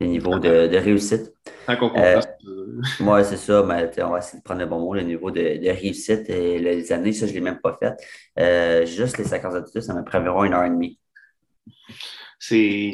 Le 0.01 0.07
niveau 0.07 0.39
de, 0.39 0.67
de 0.67 0.77
réussite? 0.77 1.33
Euh, 1.69 2.21
moi, 2.99 3.23
c'est 3.23 3.37
ça, 3.37 3.63
mais 3.63 3.89
on 4.03 4.09
va 4.09 4.17
essayer 4.17 4.39
de 4.39 4.43
prendre 4.43 4.59
le 4.59 4.65
bon 4.65 4.79
mot, 4.79 4.93
le 4.93 5.03
niveau 5.03 5.31
de, 5.31 5.39
réussite. 5.69 6.29
Et 6.29 6.59
les 6.59 6.91
années, 6.91 7.13
ça, 7.13 7.27
je 7.27 7.31
ne 7.31 7.35
l'ai 7.35 7.41
même 7.41 7.59
pas 7.61 7.77
fait. 7.81 7.93
Euh, 8.37 8.85
juste 8.85 9.17
les 9.17 9.23
50 9.23 9.53
objectifs, 9.53 9.83
ça 9.83 9.93
m'a 9.93 10.03
pris 10.03 10.17
environ 10.17 10.43
une 10.43 10.53
heure 10.53 10.65
et 10.65 10.69
demie 10.69 10.99
c'est 12.39 12.93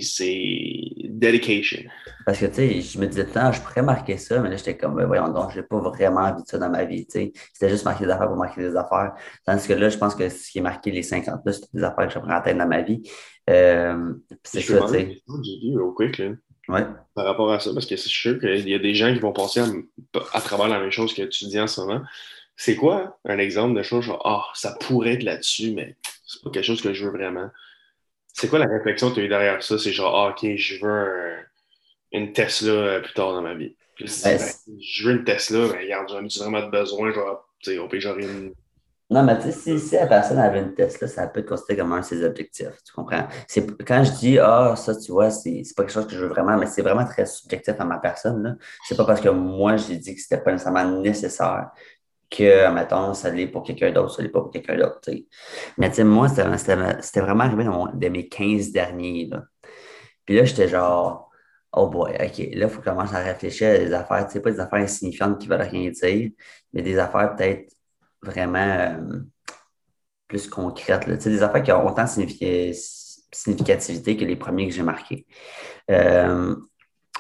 dedication. 1.10 1.84
Parce 2.26 2.40
que, 2.40 2.46
tu 2.46 2.54
sais, 2.54 2.82
je 2.82 3.00
me 3.00 3.08
disais, 3.08 3.26
je 3.26 3.62
pourrais 3.62 3.82
marquer 3.82 4.18
ça, 4.18 4.40
mais 4.40 4.50
là, 4.50 4.56
j'étais 4.56 4.78
comme, 4.78 4.96
ben, 4.96 5.06
voyons 5.06 5.30
donc, 5.30 5.52
je 5.52 5.60
n'ai 5.60 5.66
pas 5.66 5.80
vraiment 5.80 6.22
envie 6.22 6.44
de 6.44 6.48
ça 6.48 6.58
dans 6.58 6.70
ma 6.70 6.84
vie, 6.86 7.06
tu 7.06 7.12
sais. 7.12 7.32
C'était 7.54 7.70
juste 7.70 7.86
marquer 7.86 8.06
des 8.06 8.12
affaires 8.12 8.28
pour 8.28 8.38
marquer 8.38 8.62
des 8.62 8.76
affaires. 8.76 9.14
Tandis 9.46 9.68
que 9.68 9.74
là, 9.74 9.90
je 9.90 9.98
pense 9.98 10.16
que 10.16 10.30
ce 10.30 10.52
qui 10.52 10.60
est 10.60 10.62
marqué 10.62 10.92
les 10.92 11.04
50 11.04 11.42
là, 11.46 11.52
c'est 11.52 11.74
des 11.74 11.84
affaires 11.84 12.08
que 12.08 12.14
je 12.14 12.20
prends 12.20 12.38
en 12.38 12.42
tête 12.42 12.58
dans 12.58 12.68
ma 12.68 12.82
vie. 12.82 13.02
Euh, 13.50 14.14
c'est 14.44 14.62
ça, 14.62 14.86
tu 14.88 14.94
sais. 14.94 15.22
au 15.80 15.92
quick, 15.94 16.18
là. 16.18 16.32
Ouais. 16.68 16.86
Par 17.16 17.26
rapport 17.26 17.52
à 17.52 17.60
ça, 17.60 17.74
parce 17.74 17.86
que 17.86 17.96
c'est 17.98 18.10
sûr 18.10 18.40
qu'il 18.40 18.70
y 18.70 18.74
a 18.74 18.80
des 18.80 18.94
gens 18.94 19.14
qui 19.14 19.20
vont 19.20 19.34
penser 19.34 19.62
à, 20.34 20.42
travers 20.42 20.68
la 20.68 20.80
même 20.80 20.92
chose 20.92 21.14
que 21.14 21.24
tu 21.24 21.46
dis 21.46 21.60
en 21.60 21.68
ce 21.68 21.82
moment. 21.82 22.02
C'est 22.56 22.76
quoi 22.76 23.18
un 23.26 23.40
exemple 23.40 23.76
de 23.76 23.82
chose 23.82 24.06
genre, 24.06 24.22
ah, 24.24 24.46
ça 24.54 24.78
pourrait 24.80 25.14
être 25.14 25.24
là-dessus, 25.24 25.74
mais 25.74 25.98
c'est 26.26 26.42
pas 26.44 26.52
quelque 26.52 26.66
chose 26.66 26.82
que 26.82 26.94
je 26.94 27.06
veux 27.06 27.12
vraiment? 27.12 27.50
C'est 28.34 28.50
quoi 28.50 28.60
la 28.60 28.68
réflexion 28.68 29.10
que 29.10 29.16
tu 29.16 29.22
as 29.22 29.24
eu 29.24 29.30
derrière 29.30 29.62
ça? 29.62 29.78
C'est 29.78 29.92
genre, 29.92 30.16
ah, 30.16 30.30
OK, 30.30 30.56
je 30.56 30.86
veux 30.86 31.36
une 32.12 32.34
Tesla 32.34 32.72
euh, 32.72 33.00
plus 33.02 33.14
tard 33.14 33.34
dans 33.34 33.42
ma 33.42 33.54
vie. 33.54 33.76
Puis, 33.96 34.06
ben, 34.24 34.38
ben, 34.38 34.78
je 34.80 35.08
veux 35.08 35.16
une 35.16 35.24
Tesla, 35.24 35.68
mais 35.72 35.84
regarde, 35.84 36.10
j'en 36.10 36.24
ai 36.24 36.50
vraiment 36.50 36.68
besoin, 36.70 37.12
genre, 37.12 37.50
pire, 37.64 37.88
j'aurais 37.94 38.24
une. 38.24 38.54
Non, 39.10 39.24
mais 39.24 39.38
tu 39.40 39.52
sais, 39.52 39.78
si, 39.78 39.96
la 39.96 40.08
personne 40.08 40.40
avait 40.40 40.62
une 40.62 40.74
Tesla, 40.74 41.06
ça 41.06 41.28
peut 41.28 41.42
être 41.42 41.50
considéré 41.50 41.82
comme 41.82 41.92
un 41.92 42.00
de 42.00 42.06
ses 42.06 42.24
objectifs. 42.24 42.82
Tu 42.86 42.94
comprends? 42.94 43.28
Quand 43.86 44.04
je 44.06 44.12
dis, 44.12 44.40
ah, 44.40 44.74
ça, 44.78 44.96
tu 44.96 45.12
vois, 45.12 45.30
c'est 45.30 45.64
pas 45.76 45.84
quelque 45.84 45.92
chose 45.92 46.08
que 46.08 46.14
je 46.14 46.20
veux 46.20 46.30
vraiment, 46.30 46.58
mais 46.58 46.66
c'est 46.66 46.82
vraiment 46.82 47.04
très 47.04 47.26
subjectif 47.26 47.76
à 47.78 47.84
ma 47.84 47.98
personne. 47.98 48.58
C'est 48.88 48.96
pas 48.96 49.04
parce 49.04 49.20
que 49.20 49.28
moi, 49.28 49.76
j'ai 49.76 49.98
dit 49.98 50.16
que 50.16 50.22
c'était 50.22 50.42
pas 50.42 50.54
nécessairement 50.54 51.02
nécessaire 51.02 51.72
que, 52.32 52.72
mettons, 52.74 53.14
ça 53.14 53.30
l'est 53.30 53.48
pour 53.48 53.64
quelqu'un 53.64 53.92
d'autre, 53.92 54.16
ça 54.16 54.24
l'est 54.24 54.30
pas 54.30 54.42
pour 54.42 54.52
quelqu'un 54.52 54.78
d'autre. 54.78 55.12
Mais 55.78 55.90
tu 55.90 55.98
sais, 55.98 56.04
moi, 56.04 56.30
c'était 56.30 57.22
vraiment 57.22 57.44
arrivé 57.44 57.66
dans 57.66 57.88
de 57.88 58.08
mes 58.08 58.28
15 58.28 58.72
derniers. 58.72 59.28
Là. 59.30 59.44
Puis 60.26 60.36
là, 60.36 60.46
j'étais 60.46 60.70
genre, 60.70 61.30
oh 61.74 61.90
boy, 61.90 62.12
OK, 62.14 62.38
là, 62.38 62.68
il 62.68 62.70
faut 62.70 62.82
que 62.82 62.90
à 62.90 63.20
réfléchir 63.20 63.70
à 63.70 63.78
des 63.78 63.94
affaires, 63.94 64.26
tu 64.28 64.34
sais, 64.34 64.40
pas 64.42 64.52
des 64.52 64.60
affaires 64.60 64.80
insignifiantes 64.80 65.40
qui 65.40 65.48
veulent 65.48 65.62
rien 65.62 65.92
dire, 65.92 66.32
mais 66.74 66.82
des 66.82 66.98
affaires 66.98 67.36
peut-être 67.36 67.74
vraiment 68.22 68.60
euh, 68.60 69.20
plus 70.28 70.48
concrètes. 70.48 71.06
Tu 71.06 71.20
sais, 71.20 71.30
des 71.30 71.44
affaires 71.44 71.64
qui 71.64 71.72
ont 71.74 71.86
autant 71.86 72.06
de 72.06 72.72
significativité 73.34 74.18
que 74.18 74.26
les 74.26 74.36
premiers 74.38 74.68
que 74.68 74.74
j'ai 74.74 74.84
marqués. 74.84 75.28
Euh, 75.90 76.56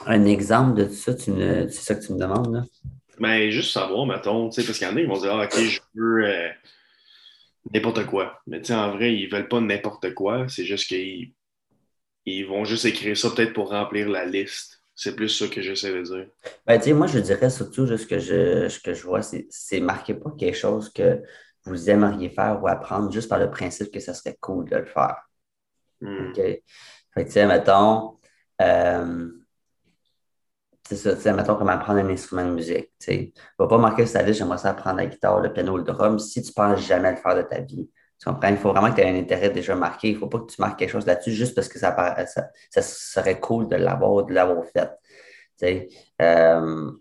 un 0.05 0.25
exemple 0.25 0.75
de 0.75 0.89
ça, 0.89 1.13
c'est 1.17 1.71
ça 1.71 1.95
que 1.95 2.05
tu 2.05 2.13
me 2.13 2.19
demandes, 2.19 2.53
là? 2.53 2.63
Mais 3.19 3.51
juste 3.51 3.71
savoir, 3.71 4.05
mettons, 4.05 4.49
parce 4.49 4.77
qu'il 4.77 4.87
y 4.87 4.89
en 4.89 4.95
a 4.95 4.99
qui 4.99 5.05
vont 5.05 5.19
dire, 5.19 5.33
ah, 5.33 5.45
OK, 5.45 5.57
je 5.57 5.79
veux 5.95 6.25
euh, 6.25 6.49
n'importe 7.73 8.05
quoi. 8.05 8.41
Mais 8.47 8.71
en 8.71 8.91
vrai, 8.91 9.13
ils 9.13 9.27
veulent 9.27 9.47
pas 9.47 9.59
n'importe 9.59 10.13
quoi. 10.13 10.47
C'est 10.47 10.65
juste 10.65 10.87
qu'ils 10.87 11.33
ils 12.25 12.43
vont 12.43 12.65
juste 12.65 12.85
écrire 12.85 13.17
ça 13.17 13.29
peut-être 13.31 13.53
pour 13.53 13.69
remplir 13.69 14.09
la 14.09 14.25
liste. 14.25 14.83
C'est 14.93 15.15
plus 15.15 15.29
ça 15.29 15.47
que 15.47 15.61
j'essaie 15.61 15.91
de 15.91 16.01
dire. 16.01 16.27
Ben, 16.67 16.79
moi, 16.93 17.07
je 17.07 17.19
dirais 17.19 17.49
surtout, 17.49 17.87
juste 17.87 18.07
que 18.07 18.19
je, 18.19 18.69
ce 18.69 18.79
que 18.79 18.93
je 18.93 19.03
vois, 19.03 19.21
c'est 19.21 19.79
marquer 19.79 20.13
pas 20.13 20.31
quelque 20.37 20.57
chose 20.57 20.91
que 20.91 21.21
vous 21.65 21.89
aimeriez 21.89 22.29
faire 22.29 22.61
ou 22.61 22.67
apprendre 22.67 23.11
juste 23.11 23.29
par 23.29 23.39
le 23.39 23.49
principe 23.49 23.91
que 23.91 23.99
ça 23.99 24.13
serait 24.13 24.37
cool 24.39 24.69
de 24.69 24.77
le 24.77 24.85
faire. 24.85 25.17
Hmm. 26.01 26.29
OK? 26.29 26.41
Fait 27.13 27.25
que, 27.25 27.45
mettons, 27.47 28.17
euh, 28.61 29.31
c'est 30.91 30.97
ça, 30.97 31.15
tu 31.15 31.21
sais, 31.21 31.31
mettons 31.31 31.55
comment 31.55 31.71
apprendre 31.71 31.99
un 31.99 32.09
instrument 32.09 32.43
de 32.43 32.51
musique. 32.51 32.91
Tu 32.99 33.05
sais, 33.05 33.33
va 33.57 33.67
pas 33.67 33.77
marquer 33.77 34.05
sur 34.05 34.19
ta 34.19 34.23
liste, 34.25 34.39
j'aimerais 34.39 34.57
ça 34.57 34.71
apprendre 34.71 34.97
la 34.97 35.05
guitare, 35.05 35.39
le 35.39 35.53
piano, 35.53 35.77
le 35.77 35.83
drum, 35.83 36.19
si 36.19 36.41
tu 36.41 36.51
penses 36.51 36.81
jamais 36.81 37.11
le 37.11 37.15
faire 37.15 37.35
de 37.35 37.43
ta 37.43 37.61
vie. 37.61 37.89
Tu 38.19 38.29
comprends? 38.29 38.49
Il 38.49 38.57
faut 38.57 38.71
vraiment 38.73 38.91
que 38.91 38.95
tu 38.95 39.01
aies 39.01 39.09
un 39.09 39.15
intérêt 39.15 39.49
déjà 39.49 39.73
marqué. 39.73 40.09
Il 40.09 40.15
ne 40.15 40.19
faut 40.19 40.27
pas 40.27 40.39
que 40.39 40.51
tu 40.51 40.59
marques 40.59 40.77
quelque 40.77 40.91
chose 40.91 41.05
là-dessus 41.05 41.31
juste 41.31 41.55
parce 41.55 41.69
que 41.69 41.79
ça, 41.79 41.95
ça, 42.27 42.49
ça 42.69 42.81
serait 42.81 43.39
cool 43.39 43.69
de 43.69 43.77
l'avoir, 43.77 44.25
de 44.25 44.33
l'avoir 44.33 44.65
fait. 44.65 44.89
Tu 45.57 45.65
sais, 45.65 45.89
euh, 46.21 46.91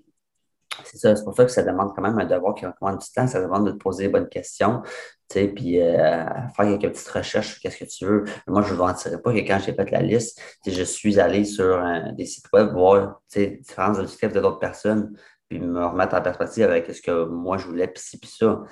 c'est 0.84 0.99
ça, 0.99 1.16
c'est 1.16 1.25
pour 1.25 1.34
ça 1.34 1.44
que 1.44 1.50
ça 1.50 1.62
demande 1.62 1.94
quand 1.94 2.02
même 2.02 2.18
un 2.18 2.25
devoir 2.25 2.54
qui 2.54 2.64
demande 2.64 2.99
du 2.99 3.06
temps, 3.14 3.26
ça 3.26 3.40
demande 3.40 3.66
de 3.66 3.72
te 3.72 3.76
poser 3.76 4.04
les 4.04 4.08
bonnes 4.08 4.28
questions, 4.28 4.82
tu 5.28 5.40
sais, 5.40 5.49
puis 5.49 5.80
euh, 5.80 6.25
faire 6.56 6.78
quelques 6.78 6.92
petites 6.92 7.08
recherches 7.08 7.52
sur 7.52 7.60
qu'est-ce 7.60 7.78
que 7.78 7.84
tu 7.84 8.04
veux. 8.06 8.25
Moi, 8.46 8.62
je 8.62 8.72
ne 8.72 8.78
vous 8.78 8.84
mentirais 8.84 9.20
pas 9.20 9.32
que 9.32 9.38
quand 9.38 9.58
j'ai 9.64 9.72
fait 9.72 9.90
la 9.90 10.02
liste, 10.02 10.40
je 10.66 10.82
suis 10.82 11.20
allé 11.20 11.44
sur 11.44 11.64
euh, 11.64 12.12
des 12.12 12.26
sites 12.26 12.46
web 12.52 12.72
voir 12.72 13.20
différents 13.34 13.94
objectifs 13.99 14.32
de 14.32 14.40
d'autres 14.40 14.58
personnes, 14.58 15.16
puis 15.49 15.58
me 15.58 15.84
remettre 15.84 16.14
en 16.14 16.22
perspective 16.22 16.64
avec 16.64 16.92
ce 16.92 17.00
que 17.00 17.25
moi 17.25 17.58
je 17.58 17.66
voulais, 17.66 17.88
puis 17.88 18.02
ci, 18.02 18.18
puis 18.18 18.30
ça. 18.30 18.62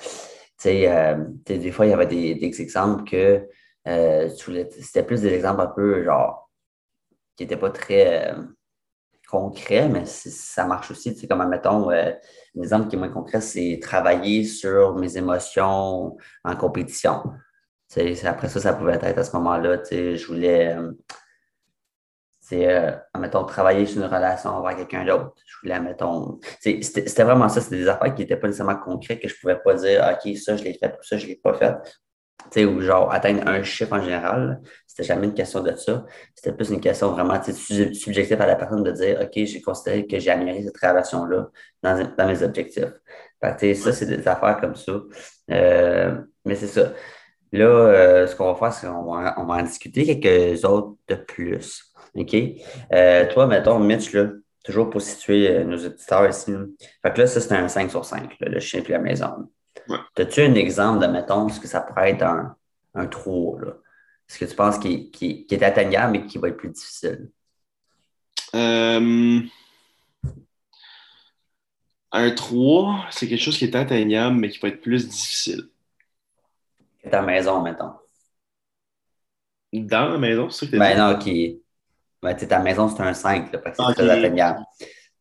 Euh, 0.67 1.25
des 1.47 1.71
fois, 1.71 1.87
il 1.87 1.91
y 1.91 1.93
avait 1.93 2.07
des, 2.07 2.35
des 2.35 2.61
exemples 2.61 3.05
que 3.05 3.47
c'était 3.85 5.03
plus 5.03 5.23
des 5.23 5.33
exemples 5.33 5.62
un 5.62 5.69
peu 5.69 6.05
genre 6.05 6.50
qui 7.37 7.45
n'étaient 7.45 7.57
pas 7.57 7.71
très 7.71 8.35
concret, 9.29 9.89
mais 9.89 10.05
ça 10.07 10.65
marche 10.65 10.91
aussi. 10.91 11.15
Tu 11.15 11.21
sais, 11.21 11.27
comme, 11.29 11.47
mettons, 11.49 11.91
euh, 11.91 12.13
un 12.57 12.63
exemple 12.63 12.89
qui 12.89 12.97
est 12.97 12.99
moins 12.99 13.11
concret, 13.11 13.41
c'est 13.41 13.79
travailler 13.81 14.45
sur 14.45 14.97
mes 14.97 15.17
émotions 15.19 16.17
en 16.45 16.57
compétition. 16.57 17.23
Tu 17.93 18.27
après 18.27 18.49
ça, 18.49 18.61
ça 18.61 18.73
pouvait 18.75 18.95
être 18.95 19.19
à 19.19 19.25
ce 19.25 19.37
moment-là, 19.37 19.79
tu 19.79 19.87
sais, 19.87 20.17
je 20.17 20.27
voulais, 20.27 20.77
euh, 20.77 20.93
euh 22.53 23.45
travailler 23.47 23.87
sur 23.87 24.03
une 24.03 24.09
relation 24.09 24.65
avec 24.65 24.79
quelqu'un 24.89 25.05
d'autre. 25.05 25.35
Je 25.47 25.57
voulais, 25.63 25.81
mettons, 25.81 26.39
c'était 26.61 27.23
vraiment 27.23 27.49
ça, 27.49 27.61
c'était 27.61 27.77
des 27.77 27.89
affaires 27.89 28.15
qui 28.15 28.23
n'étaient 28.23 28.37
pas 28.37 28.47
nécessairement 28.47 28.77
concrètes, 28.77 29.21
que 29.21 29.29
je 29.29 29.35
ne 29.35 29.41
pouvais 29.41 29.59
pas 29.63 29.75
dire, 29.75 30.07
OK, 30.11 30.37
ça, 30.37 30.57
je 30.57 30.65
l'ai 30.65 30.75
fait, 30.75 30.89
ou 30.99 31.03
ça, 31.03 31.17
je 31.19 31.25
ne 31.25 31.31
l'ai 31.31 31.37
pas 31.37 31.55
fait 31.55 31.75
ou 32.57 32.80
genre 32.80 33.12
atteindre 33.12 33.47
un 33.47 33.62
chiffre 33.62 33.92
en 33.92 34.02
général, 34.02 34.61
c'était 34.87 35.04
jamais 35.04 35.26
une 35.26 35.35
question 35.35 35.62
de 35.62 35.75
ça. 35.76 36.04
C'était 36.35 36.52
plus 36.52 36.71
une 36.71 36.80
question 36.80 37.12
vraiment 37.12 37.40
subjective 37.42 38.40
à 38.40 38.47
la 38.47 38.57
personne 38.57 38.83
de 38.83 38.90
dire 38.90 39.21
OK, 39.21 39.33
j'ai 39.35 39.61
considéré 39.61 40.07
que 40.07 40.18
j'ai 40.18 40.30
amélioré 40.30 40.62
cette 40.62 40.76
relation-là 40.76 41.49
dans, 41.83 42.26
mes 42.26 42.42
objectifs. 42.42 42.92
ça, 43.42 43.92
c'est 43.92 44.07
des 44.07 44.26
affaires 44.26 44.59
comme 44.61 44.75
ça. 44.75 44.92
Euh, 45.50 46.16
mais 46.45 46.57
c'est 46.57 46.66
ça. 46.66 46.92
Là, 47.52 47.66
euh, 47.66 48.26
ce 48.26 48.35
qu'on 48.35 48.52
va 48.52 48.54
faire, 48.59 48.73
c'est 48.73 48.87
qu'on 48.87 49.04
va, 49.04 49.35
on 49.38 49.45
va 49.45 49.54
en 49.54 49.62
discuter 49.62 50.18
quelques 50.18 50.64
autres 50.64 50.97
de 51.09 51.14
plus. 51.14 51.92
OK? 52.14 52.37
Euh, 52.92 53.26
toi, 53.33 53.47
mettons, 53.47 53.78
Mitch, 53.78 54.12
là, 54.12 54.30
toujours 54.64 54.90
pour 54.90 55.00
situer 55.00 55.64
nos 55.64 55.78
auditeurs 55.78 56.28
ici. 56.28 56.52
Fait 57.02 57.12
que 57.12 57.21
là, 57.21 57.26
ça, 57.26 57.40
c'est 57.40 57.54
un 57.54 57.68
5 57.68 57.90
sur 57.90 58.04
5, 58.04 58.37
le 58.40 58.61
chien 58.61 58.83
et 58.87 58.92
la 58.92 58.99
maison. 58.99 59.49
As-tu 60.16 60.40
un 60.42 60.54
exemple 60.54 61.00
de, 61.00 61.11
mettons, 61.11 61.49
ce 61.49 61.61
que 61.61 61.68
ça 61.68 61.80
pourrait 61.80 62.11
être 62.11 62.23
un, 62.23 62.57
un 62.95 63.07
3? 63.07 63.61
Est-ce 64.28 64.38
que 64.38 64.45
tu 64.45 64.54
penses 64.54 64.78
qu'il 64.78 65.11
est 65.50 65.62
atteignable 65.62 66.12
mais 66.12 66.26
qui 66.26 66.38
va 66.38 66.49
être 66.49 66.57
plus 66.57 66.71
difficile? 66.71 67.30
Euh, 68.54 69.40
un 72.12 72.30
3, 72.30 73.07
c'est 73.11 73.28
quelque 73.28 73.42
chose 73.42 73.57
qui 73.57 73.64
est 73.64 73.75
atteignable 73.75 74.37
mais 74.37 74.49
qui 74.50 74.59
va 74.59 74.68
être 74.68 74.80
plus 74.80 75.09
difficile. 75.09 75.68
ta 77.11 77.23
maison, 77.23 77.62
mettons. 77.62 77.92
Dans 79.73 80.09
la 80.09 80.18
maison, 80.18 80.49
c'est 80.50 80.64
ça 80.64 80.66
que 80.66 80.71
tu 80.73 80.78
Ben 80.78 80.99
non, 80.99 81.18
qui. 81.18 81.62
Ben, 82.23 82.35
ta 82.35 82.59
maison, 82.59 82.88
c'est 82.88 83.02
un 83.02 83.14
5, 83.14 83.52
là, 83.52 83.59
parce 83.59 83.76
que 83.76 83.85
c'est 83.87 83.95
très 83.95 84.11
atteignable. 84.11 84.61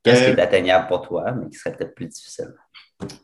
Qu'est-ce 0.03 0.23
qui 0.23 0.29
est 0.29 0.39
euh, 0.39 0.43
atteignable 0.43 0.87
pour 0.87 1.01
toi, 1.01 1.31
mais 1.31 1.49
qui 1.49 1.57
serait 1.57 1.75
peut-être 1.75 1.93
plus 1.93 2.07
difficile? 2.07 2.53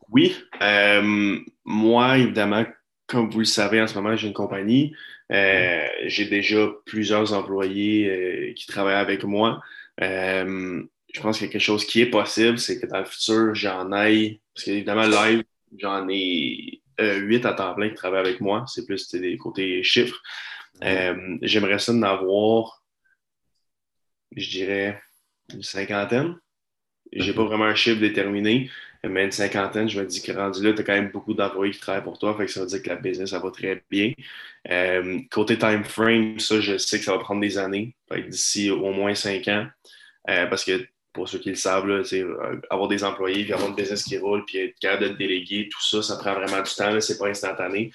Oui. 0.10 0.36
Euh, 0.62 1.40
moi, 1.66 2.18
évidemment, 2.18 2.66
comme 3.08 3.30
vous 3.30 3.40
le 3.40 3.46
savez, 3.46 3.82
en 3.82 3.88
ce 3.88 3.96
moment, 3.96 4.16
j'ai 4.16 4.28
une 4.28 4.34
compagnie. 4.34 4.96
Euh, 5.32 5.88
j'ai 6.06 6.26
déjà 6.26 6.68
plusieurs 6.86 7.34
employés 7.34 8.10
euh, 8.10 8.54
qui 8.54 8.68
travaillent 8.68 8.96
avec 8.96 9.24
moi. 9.24 9.62
je 10.00 11.22
pense 11.22 11.38
qu'il 11.38 11.48
y 11.48 11.50
a 11.50 11.52
quelque 11.52 11.62
chose 11.62 11.86
qui 11.86 12.02
est 12.02 12.10
possible, 12.10 12.58
c'est 12.60 12.80
que 12.80 12.88
dans 12.88 13.00
le 13.00 13.06
futur, 13.06 13.54
j'en 13.54 13.92
aille, 13.92 14.40
parce 14.54 14.66
qu'évidemment, 14.66 15.08
live, 15.08 15.44
j'en 15.78 16.08
ai 16.10 16.82
huit 17.00 17.46
à 17.46 17.54
temps 17.54 17.74
plein 17.76 17.90
qui 17.90 17.96
travaillent 17.96 18.28
avec 18.28 18.42
moi. 18.42 18.66
C'est 18.68 18.86
plus 18.86 19.10
des 19.14 19.38
côtés 19.38 19.84
chiffres. 19.84 20.22
J'aimerais 20.82 21.80
ça 21.80 21.94
d'en 21.94 22.04
avoir, 22.04 22.84
je 24.36 24.50
dirais, 24.50 25.02
une 25.54 25.64
cinquantaine. 25.64 26.36
J'ai 27.16 27.34
pas 27.34 27.44
vraiment 27.44 27.66
un 27.66 27.76
chiffre 27.76 28.00
déterminé, 28.00 28.70
mais 29.04 29.26
une 29.26 29.32
cinquantaine, 29.32 29.90
je 29.90 30.00
me 30.00 30.06
dis 30.06 30.22
que 30.22 30.32
rendu 30.32 30.64
là, 30.64 30.74
tu 30.74 30.82
as 30.82 30.84
quand 30.84 30.94
même 30.94 31.12
beaucoup 31.12 31.34
d'employés 31.34 31.74
qui 31.74 31.80
travaillent 31.80 32.04
pour 32.04 32.18
toi, 32.18 32.36
fait 32.38 32.46
que 32.46 32.52
ça 32.52 32.62
veut 32.62 32.68
dire 32.68 32.82
que 32.82 32.90
la 32.90 32.96
business, 32.96 33.32
ça 33.32 33.40
va 33.40 33.52
très 33.52 33.84
bien. 33.92 34.14
Euh, 34.72 35.20
côté 35.30 35.58
time 35.58 35.84
frame, 35.84 36.40
ça, 36.40 36.60
je 36.62 36.78
sais 36.78 37.00
que 37.00 37.06
ça 37.06 37.12
va 37.12 37.20
prendre 37.20 37.42
des 37.42 37.58
années, 37.58 37.96
d'ici 38.28 38.70
au 38.72 38.92
moins 38.92 39.14
cinq 39.14 39.48
ans, 39.50 39.68
euh, 40.30 40.48
parce 40.48 40.64
que 40.64 40.86
pour 41.12 41.30
ceux 41.30 41.38
qui 41.38 41.50
le 41.50 41.56
savent, 41.56 41.86
là, 41.86 42.02
euh, 42.14 42.62
avoir 42.70 42.88
des 42.88 43.04
employés, 43.04 43.44
puis 43.44 43.54
avoir 43.54 43.70
une 43.70 43.76
business 43.76 44.04
qui 44.04 44.18
roule, 44.18 44.46
puis 44.46 44.58
être 44.60 44.80
capable 44.80 45.10
de 45.10 45.18
déléguer, 45.18 45.70
tout 45.70 45.84
ça, 45.84 46.02
ça 46.02 46.16
prend 46.16 46.34
vraiment 46.34 46.62
du 46.62 46.74
temps, 46.74 47.00
c'est 47.02 47.18
pas 47.18 47.28
instantané. 47.28 47.92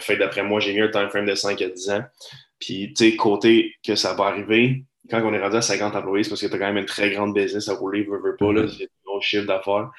fait 0.00 0.16
d'après 0.16 0.42
moi, 0.42 0.58
j'ai 0.58 0.72
mis 0.72 0.80
un 0.80 0.88
time 0.88 1.10
frame 1.10 1.26
de 1.26 1.34
5 1.34 1.60
à 1.62 1.68
10 1.68 1.90
ans. 1.90 2.04
Puis, 2.58 2.92
tu 2.96 3.10
sais, 3.10 3.16
côté 3.16 3.74
que 3.86 3.94
ça 3.94 4.14
va 4.14 4.24
arriver, 4.24 4.84
quand 5.10 5.22
on 5.22 5.32
est 5.32 5.40
rendu 5.40 5.56
à 5.56 5.62
50 5.62 5.94
employés, 5.96 6.24
c'est 6.24 6.30
parce 6.30 6.40
que 6.40 6.46
tu 6.46 6.54
as 6.54 6.58
quand 6.58 6.66
même 6.66 6.78
une 6.78 6.86
très 6.86 7.10
grande 7.10 7.34
business 7.34 7.68
à 7.68 7.74
rouler, 7.74 8.04
veux, 8.04 8.20
veux 8.20 8.36
pas, 8.36 8.52
là, 8.52 8.66
c'est 8.68 8.84
un 8.84 9.04
gros 9.04 9.20
chiffre 9.20 9.46
d'affaires. 9.46 9.90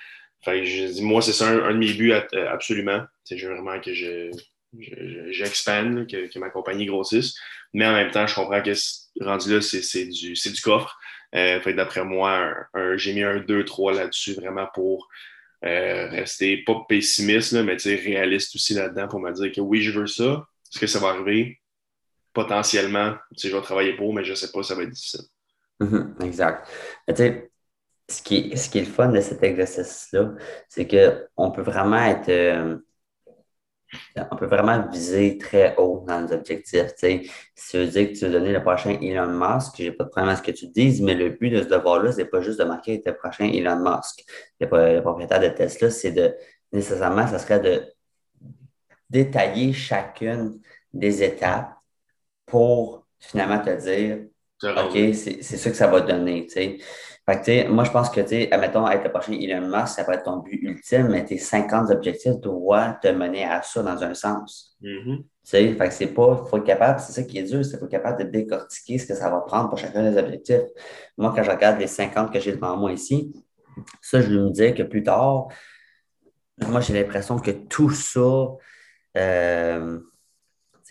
Fait 0.44 0.66
je 0.66 0.88
dis, 0.88 1.04
moi, 1.04 1.22
c'est 1.22 1.34
ça 1.34 1.50
un, 1.50 1.74
de 1.74 1.78
mes 1.78 1.94
buts 1.94 2.12
euh, 2.12 2.50
absolument. 2.50 3.02
C'est 3.24 3.40
vraiment 3.40 3.80
que 3.80 3.94
je, 3.94 4.32
j'expande, 5.30 6.08
que, 6.08 6.40
ma 6.40 6.50
compagnie 6.50 6.86
grossisse. 6.86 7.36
Mais 7.74 7.86
en 7.86 7.94
même 7.94 8.12
temps, 8.12 8.26
je 8.26 8.36
comprends 8.36 8.62
que 8.62 8.72
rendu 9.24 9.54
là, 9.54 9.62
c'est, 9.62 10.06
du, 10.06 10.34
du 10.34 10.62
coffre. 10.62 10.98
Euh, 11.36 11.62
fait 11.62 11.74
d'après 11.74 12.04
moi, 12.04 12.54
j'ai 12.96 13.14
mis 13.14 13.24
un 13.24 13.38
2-3 13.40 13.96
là-dessus 13.96 14.34
vraiment 14.34 14.68
pour 14.74 15.08
euh, 15.64 16.10
rester 16.10 16.58
pas 16.64 16.86
pessimiste, 16.90 17.52
là, 17.52 17.62
mais 17.62 17.76
réaliste 17.76 18.56
aussi 18.56 18.74
là-dedans 18.74 19.08
pour 19.08 19.20
me 19.20 19.32
dire 19.32 19.52
que 19.52 19.62
oui, 19.62 19.82
je 19.82 19.92
veux 19.92 20.08
ça. 20.08 20.48
Est-ce 20.72 20.80
que 20.80 20.88
ça 20.88 21.00
va 21.00 21.10
arriver? 21.10 21.61
Potentiellement, 22.34 23.16
je 23.38 23.50
vais 23.50 23.62
travailler 23.62 23.96
pour, 23.96 24.14
mais 24.14 24.24
je 24.24 24.32
ne 24.32 24.36
sais 24.36 24.52
pas, 24.52 24.64
ça 24.64 24.76
va 24.76 24.84
être 24.84 24.90
difficile. 24.90 25.26
Mm-hmm, 25.80 26.24
exact. 26.24 26.68
tu 27.08 27.16
sais, 27.16 27.52
ce 28.12 28.22
qui, 28.22 28.56
ce 28.58 28.70
qui 28.70 28.80
est 28.80 28.82
le 28.82 28.88
fun 28.88 29.10
de 29.10 29.22
cet 29.22 29.42
exercice-là, 29.44 30.34
c'est 30.68 30.88
qu'on 30.88 31.52
peut 31.52 31.62
vraiment 31.62 32.04
être. 32.04 32.30
Euh, 32.30 32.78
on 34.32 34.38
peut 34.38 34.46
vraiment 34.46 34.88
viser 34.88 35.38
très 35.38 35.76
haut 35.76 36.06
dans 36.08 36.22
nos 36.22 36.32
objectifs. 36.32 36.94
Si 36.98 37.72
tu 37.72 37.78
veux 37.78 37.88
dire 37.88 38.08
que 38.08 38.18
tu 38.18 38.26
veux 38.26 38.32
donner 38.32 38.54
le 38.54 38.62
prochain 38.62 38.98
Elon 39.02 39.28
Musk, 39.28 39.74
j'ai 39.76 39.92
pas 39.92 40.06
de 40.06 40.10
problème 40.10 40.30
à 40.30 40.38
ce 40.38 40.42
que 40.42 40.52
tu 40.52 40.68
dises, 40.68 41.02
mais 41.02 41.14
le 41.14 41.32
but 41.32 41.50
de 41.50 41.62
ce 41.62 41.68
devoir-là, 41.68 42.14
c'est 42.14 42.26
pas 42.26 42.40
juste 42.42 42.60
de 42.60 42.64
marquer 42.64 43.02
le 43.06 43.14
prochain 43.18 43.52
Elon 43.52 43.78
Musk, 43.80 44.24
le, 44.62 44.68
le 44.96 45.02
propriétaire 45.02 45.42
de 45.42 45.50
Tesla, 45.50 45.90
c'est 45.90 46.12
de 46.12 46.34
nécessairement, 46.72 47.28
ça 47.28 47.38
serait 47.38 47.60
de 47.60 47.84
détailler 49.10 49.74
chacune 49.74 50.62
des 50.94 51.22
étapes 51.22 51.81
pour 52.52 53.08
finalement 53.20 53.60
te 53.60 53.76
dire 53.82 54.20
OK, 54.64 55.16
c'est 55.16 55.42
ça 55.42 55.70
que 55.72 55.76
ça 55.76 55.88
va 55.88 56.02
donner. 56.02 56.48
Fait 56.50 56.78
que, 57.28 57.68
moi, 57.70 57.84
je 57.84 57.92
pense 57.92 58.10
que, 58.10 58.20
admettons, 58.54 58.88
être 58.88 59.04
le 59.04 59.12
prochain 59.12 59.34
Elon 59.34 59.68
Musk, 59.68 59.96
ça 59.96 60.04
peut 60.04 60.14
être 60.14 60.24
ton 60.24 60.38
but 60.38 60.60
ultime, 60.62 61.08
mais 61.08 61.24
tes 61.24 61.38
50 61.38 61.90
objectifs 61.92 62.38
doivent 62.40 63.00
te 63.02 63.08
mener 63.08 63.44
à 63.44 63.62
ça 63.62 63.82
dans 63.82 64.04
un 64.04 64.14
sens. 64.14 64.76
Mm-hmm. 64.82 65.24
Fait 65.46 65.76
que 65.78 65.90
c'est 65.92 66.08
pas, 66.08 66.46
faut 66.50 66.58
être 66.58 66.64
capable, 66.64 67.00
c'est 67.00 67.14
ça 67.14 67.24
qui 67.24 67.38
est 67.40 67.44
dur, 67.44 67.64
c'est 67.64 67.78
faut 67.78 67.86
être 67.86 67.92
capable 67.92 68.24
de 68.24 68.30
décortiquer 68.30 68.98
ce 68.98 69.08
que 69.08 69.16
ça 69.16 69.30
va 69.30 69.40
prendre 69.42 69.70
pour 69.70 69.78
chacun 69.78 70.10
des 70.10 70.18
objectifs. 70.18 70.62
Moi, 71.18 71.34
quand 71.36 71.44
je 71.44 71.52
regarde 71.52 71.80
les 71.80 71.88
50 71.88 72.32
que 72.32 72.40
j'ai 72.40 72.54
devant 72.54 72.76
moi 72.78 72.92
ici, 72.92 73.32
ça, 74.02 74.22
je 74.22 74.30
me 74.30 74.50
disais 74.50 74.74
que 74.74 74.84
plus 74.84 75.04
tard, 75.04 75.48
moi, 76.68 76.82
j'ai 76.82 76.94
l'impression 76.94 77.40
que 77.40 77.52
tout 77.52 77.92
ça, 77.92 78.48
euh, 79.18 80.00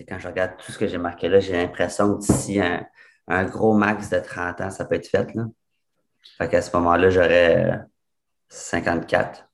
quand 0.04 0.18
je 0.18 0.28
regarde 0.28 0.52
tout 0.58 0.72
ce 0.72 0.78
que 0.78 0.86
j'ai 0.86 0.98
marqué 0.98 1.28
là, 1.28 1.40
j'ai 1.40 1.52
l'impression 1.52 2.14
que 2.14 2.20
d'ici 2.20 2.60
un, 2.60 2.86
un 3.28 3.44
gros 3.44 3.74
max 3.74 4.10
de 4.10 4.18
30 4.18 4.60
ans, 4.60 4.70
ça 4.70 4.84
peut 4.84 4.96
être 4.96 5.08
fait. 5.08 5.34
Là. 5.34 5.44
Fait 6.38 6.48
qu'à 6.48 6.62
ce 6.62 6.76
moment-là, 6.76 7.10
j'aurais 7.10 7.80
54. 8.48 9.46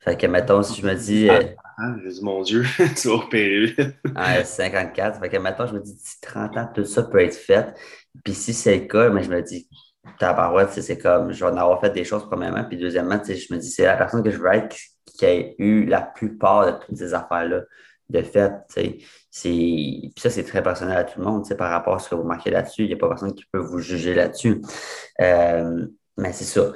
Fait 0.00 0.16
que, 0.16 0.26
mettons, 0.26 0.62
si 0.62 0.80
je 0.80 0.86
me 0.86 0.94
dis. 0.94 1.28
Euh, 1.28 1.42
ah, 1.78 1.94
dit, 2.06 2.24
mon 2.24 2.42
Dieu, 2.42 2.64
tu 2.96 3.08
vas 3.08 3.14
opérer 3.14 3.74
54. 4.44 5.20
Fait 5.20 5.28
que, 5.28 5.36
mettons, 5.36 5.66
je 5.66 5.74
me 5.74 5.80
dis, 5.80 5.94
d'ici 5.94 6.20
30 6.22 6.56
ans, 6.56 6.70
tout 6.74 6.84
ça 6.84 7.02
peut 7.02 7.20
être 7.20 7.36
fait. 7.36 7.74
Puis 8.24 8.34
si 8.34 8.54
c'est 8.54 8.76
le 8.76 8.86
cas, 8.86 9.10
mais 9.10 9.22
je 9.22 9.30
me 9.30 9.42
dis, 9.42 9.68
tabarouette, 10.18 10.70
c'est 10.70 10.98
comme, 10.98 11.32
je 11.32 11.44
vais 11.44 11.50
en 11.50 11.56
avoir 11.56 11.80
fait 11.80 11.90
des 11.90 12.04
choses, 12.04 12.24
premièrement. 12.24 12.64
Puis 12.64 12.78
deuxièmement, 12.78 13.20
je 13.22 13.54
me 13.54 13.58
dis, 13.58 13.70
c'est 13.70 13.84
la 13.84 13.96
personne 13.96 14.22
que 14.22 14.30
je 14.30 14.38
veux 14.38 14.52
être 14.52 14.74
qui 15.04 15.26
a 15.26 15.52
eu 15.58 15.84
la 15.84 16.00
plupart 16.00 16.66
de 16.66 16.84
toutes 16.84 16.96
ces 16.96 17.12
affaires-là 17.12 17.60
de 18.10 18.22
fait. 18.22 18.52
Puis 18.74 20.12
ça, 20.16 20.30
c'est 20.30 20.44
très 20.44 20.62
personnel 20.62 20.96
à 20.96 21.04
tout 21.04 21.18
le 21.18 21.24
monde 21.24 21.48
par 21.56 21.70
rapport 21.70 21.94
à 21.94 21.98
ce 21.98 22.10
que 22.10 22.14
vous 22.14 22.24
marquez 22.24 22.50
là-dessus. 22.50 22.82
Il 22.82 22.88
n'y 22.88 22.94
a 22.94 22.96
pas 22.96 23.08
personne 23.08 23.34
qui 23.34 23.44
peut 23.52 23.58
vous 23.58 23.78
juger 23.78 24.14
là-dessus. 24.14 24.60
Euh, 25.20 25.86
Mais 26.16 26.32
c'est 26.32 26.44
ça. 26.44 26.72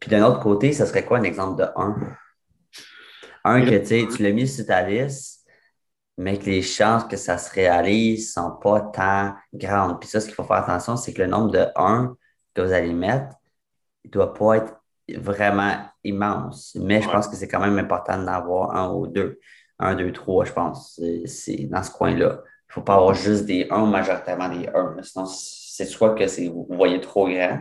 Puis 0.00 0.10
d'un 0.10 0.24
autre 0.24 0.40
côté, 0.40 0.72
ça 0.72 0.86
serait 0.86 1.04
quoi 1.04 1.18
un 1.18 1.22
exemple 1.22 1.62
de 1.62 1.68
1? 1.76 1.96
Un 3.44 3.64
que 3.64 4.14
tu 4.16 4.22
l'as 4.22 4.32
mis 4.32 4.48
sur 4.48 4.66
ta 4.66 4.82
liste, 4.82 5.46
mais 6.18 6.38
que 6.38 6.46
les 6.46 6.62
chances 6.62 7.04
que 7.04 7.16
ça 7.16 7.38
se 7.38 7.52
réalise 7.52 8.28
ne 8.28 8.42
sont 8.42 8.56
pas 8.56 8.80
tant 8.80 9.34
grandes. 9.54 10.00
Puis 10.00 10.08
ça, 10.08 10.20
ce 10.20 10.26
qu'il 10.26 10.34
faut 10.34 10.44
faire 10.44 10.56
attention, 10.56 10.96
c'est 10.96 11.12
que 11.12 11.22
le 11.22 11.28
nombre 11.28 11.50
de 11.52 11.66
1 11.76 12.16
que 12.54 12.62
vous 12.62 12.72
allez 12.72 12.92
mettre, 12.92 13.36
ne 14.04 14.10
doit 14.10 14.34
pas 14.34 14.56
être 14.56 14.74
vraiment 15.14 15.76
immense. 16.02 16.76
Mais 16.80 17.02
je 17.02 17.08
pense 17.08 17.28
que 17.28 17.36
c'est 17.36 17.48
quand 17.48 17.60
même 17.60 17.78
important 17.78 18.18
d'en 18.18 18.28
avoir 18.28 18.74
un 18.74 18.92
ou 18.92 19.06
deux. 19.06 19.38
Un, 19.78 19.94
deux, 19.94 20.12
trois, 20.12 20.44
je 20.44 20.52
pense. 20.52 21.00
C'est 21.26 21.66
dans 21.68 21.82
ce 21.82 21.90
coin-là. 21.90 22.40
Il 22.42 22.70
ne 22.70 22.72
faut 22.72 22.82
pas 22.82 22.94
avoir 22.94 23.14
juste 23.14 23.44
des 23.44 23.66
1 23.70 23.86
majoritairement 23.86 24.48
des 24.48 24.68
1. 24.68 24.96
Sinon, 25.02 25.26
c'est 25.26 25.84
soit 25.84 26.14
que 26.14 26.48
vous 26.50 26.66
voyez 26.70 27.00
trop 27.00 27.28
grand, 27.28 27.60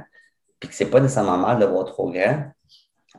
puis 0.59 0.69
que 0.69 0.75
ce 0.75 0.83
n'est 0.83 0.89
pas 0.89 0.99
nécessairement 0.99 1.37
mal 1.37 1.59
de 1.59 1.65
voir 1.65 1.85
trop 1.85 2.11
grand, 2.11 2.51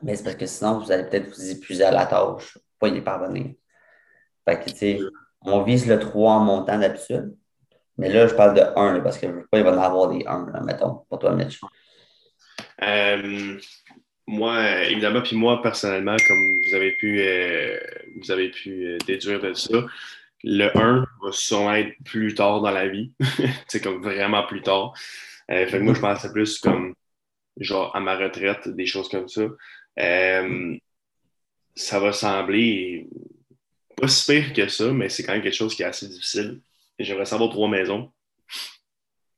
mais 0.02 0.16
c'est 0.16 0.24
parce 0.24 0.36
que 0.36 0.46
sinon, 0.46 0.78
vous 0.78 0.90
allez 0.90 1.04
peut-être 1.04 1.28
vous 1.28 1.50
épuiser 1.50 1.84
à 1.84 1.90
la 1.90 2.06
tâche, 2.06 2.58
pas 2.78 2.88
y 2.88 3.00
parvenir. 3.00 3.54
Fait 4.44 4.58
que, 4.60 4.70
tu 4.70 4.76
sais, 4.76 5.00
on 5.42 5.62
vise 5.62 5.86
le 5.86 5.98
3 5.98 6.32
en 6.32 6.40
montant 6.40 6.78
d'habitude. 6.78 7.34
Mais 7.98 8.10
là, 8.10 8.26
je 8.26 8.34
parle 8.34 8.54
de 8.54 8.62
1 8.76 9.00
parce 9.00 9.18
que 9.18 9.26
je 9.26 9.32
veux 9.32 9.46
pas, 9.46 9.62
va 9.62 9.72
en 9.72 9.82
avoir 9.82 10.08
des 10.08 10.24
1, 10.26 10.62
mettons, 10.64 11.04
pour 11.08 11.18
toi, 11.18 11.32
Mitch. 11.32 11.60
Euh, 12.82 13.58
moi, 14.26 14.82
évidemment, 14.84 15.22
puis 15.22 15.36
moi, 15.36 15.62
personnellement, 15.62 16.16
comme 16.26 16.60
vous 16.68 16.74
avez 16.74 16.92
pu, 16.92 17.20
euh, 17.20 17.78
vous 18.16 18.30
avez 18.30 18.50
pu 18.50 18.86
euh, 18.86 18.98
déduire 19.06 19.40
de 19.40 19.54
ça, 19.54 19.86
le 20.44 20.76
1 20.76 21.06
va 21.22 21.32
sûrement 21.32 21.74
être 21.74 21.94
plus 22.04 22.34
tard 22.34 22.60
dans 22.60 22.70
la 22.70 22.88
vie. 22.88 23.12
C'est 23.68 23.80
comme 23.82 24.02
vraiment 24.02 24.44
plus 24.46 24.62
tard. 24.62 24.94
fait 25.48 25.70
que 25.70 25.78
moi, 25.78 25.94
je 25.94 26.00
pensais 26.00 26.32
plus 26.32 26.58
comme 26.58 26.94
genre 27.58 27.94
à 27.96 28.00
ma 28.00 28.16
retraite, 28.16 28.68
des 28.68 28.86
choses 28.86 29.08
comme 29.08 29.28
ça. 29.28 29.42
ça 31.74 32.00
va 32.00 32.12
sembler 32.12 33.08
pas 33.96 34.08
si 34.08 34.30
pire 34.30 34.52
que 34.52 34.68
ça, 34.68 34.92
mais 34.92 35.08
c'est 35.08 35.22
quand 35.24 35.32
même 35.32 35.42
quelque 35.42 35.54
chose 35.54 35.74
qui 35.74 35.82
est 35.82 35.86
assez 35.86 36.06
difficile. 36.08 36.60
J'aimerais 36.98 37.24
savoir 37.24 37.50
trois 37.50 37.68
maisons. 37.68 38.12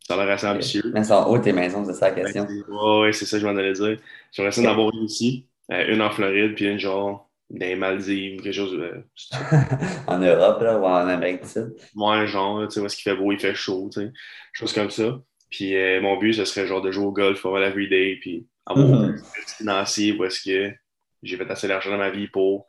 Ça 0.08 0.14
a 0.14 0.24
l'air 0.24 0.34
assez 0.34 0.46
ambitieux. 0.46 0.90
Mais 0.94 1.04
sont 1.04 1.26
où 1.28 1.38
tes 1.38 1.52
maisons, 1.52 1.84
c'est 1.84 1.92
ça 1.92 2.08
la 2.08 2.14
question? 2.14 2.46
Oui, 2.48 2.62
ouais, 3.02 3.12
c'est 3.12 3.26
ça 3.26 3.36
que 3.36 3.42
je 3.42 3.46
m'en 3.46 3.54
allais 3.54 3.74
dire. 3.74 3.98
J'aimerais 4.32 4.52
ça 4.52 4.62
d'avoir 4.62 4.90
une 4.94 5.04
ici, 5.04 5.46
euh, 5.70 5.92
une 5.92 6.00
en 6.00 6.10
Floride, 6.10 6.54
puis 6.54 6.64
une 6.64 6.78
genre 6.78 7.28
dans 7.50 7.66
les 7.66 7.76
Maldives, 7.76 8.40
quelque 8.40 8.54
chose. 8.54 8.72
Euh, 8.72 9.02
en 10.06 10.18
Europe, 10.18 10.62
là, 10.62 10.78
ou 10.78 10.86
en 10.86 11.06
Amérique 11.08 11.42
du 11.42 11.48
Sud? 11.50 11.76
Ouais, 11.94 12.26
genre, 12.26 12.66
tu 12.68 12.70
sais, 12.70 12.80
où 12.80 12.86
est-ce 12.86 12.96
qu'il 12.96 13.02
fait 13.02 13.16
beau, 13.18 13.32
il 13.32 13.38
fait 13.38 13.54
chaud, 13.54 13.90
tu 13.92 14.00
sais, 14.00 14.12
choses 14.54 14.72
comme 14.72 14.90
ça. 14.90 15.20
Puis 15.50 15.76
euh, 15.76 16.00
mon 16.00 16.16
but, 16.16 16.32
ce 16.32 16.46
serait 16.46 16.66
genre 16.66 16.80
de 16.80 16.90
jouer 16.90 17.04
au 17.04 17.12
golf, 17.12 17.42
faire 17.42 17.50
la 17.52 17.70
day, 17.70 18.16
puis 18.18 18.46
avoir 18.64 18.86
un 19.02 19.08
mm 19.08 19.22
financier 19.58 20.12
où 20.12 20.24
est-ce 20.24 20.40
que 20.42 20.74
j'ai 21.22 21.36
fait 21.36 21.50
assez 21.50 21.68
d'argent 21.68 21.90
dans 21.90 21.98
ma 21.98 22.10
vie 22.10 22.28
pour 22.28 22.66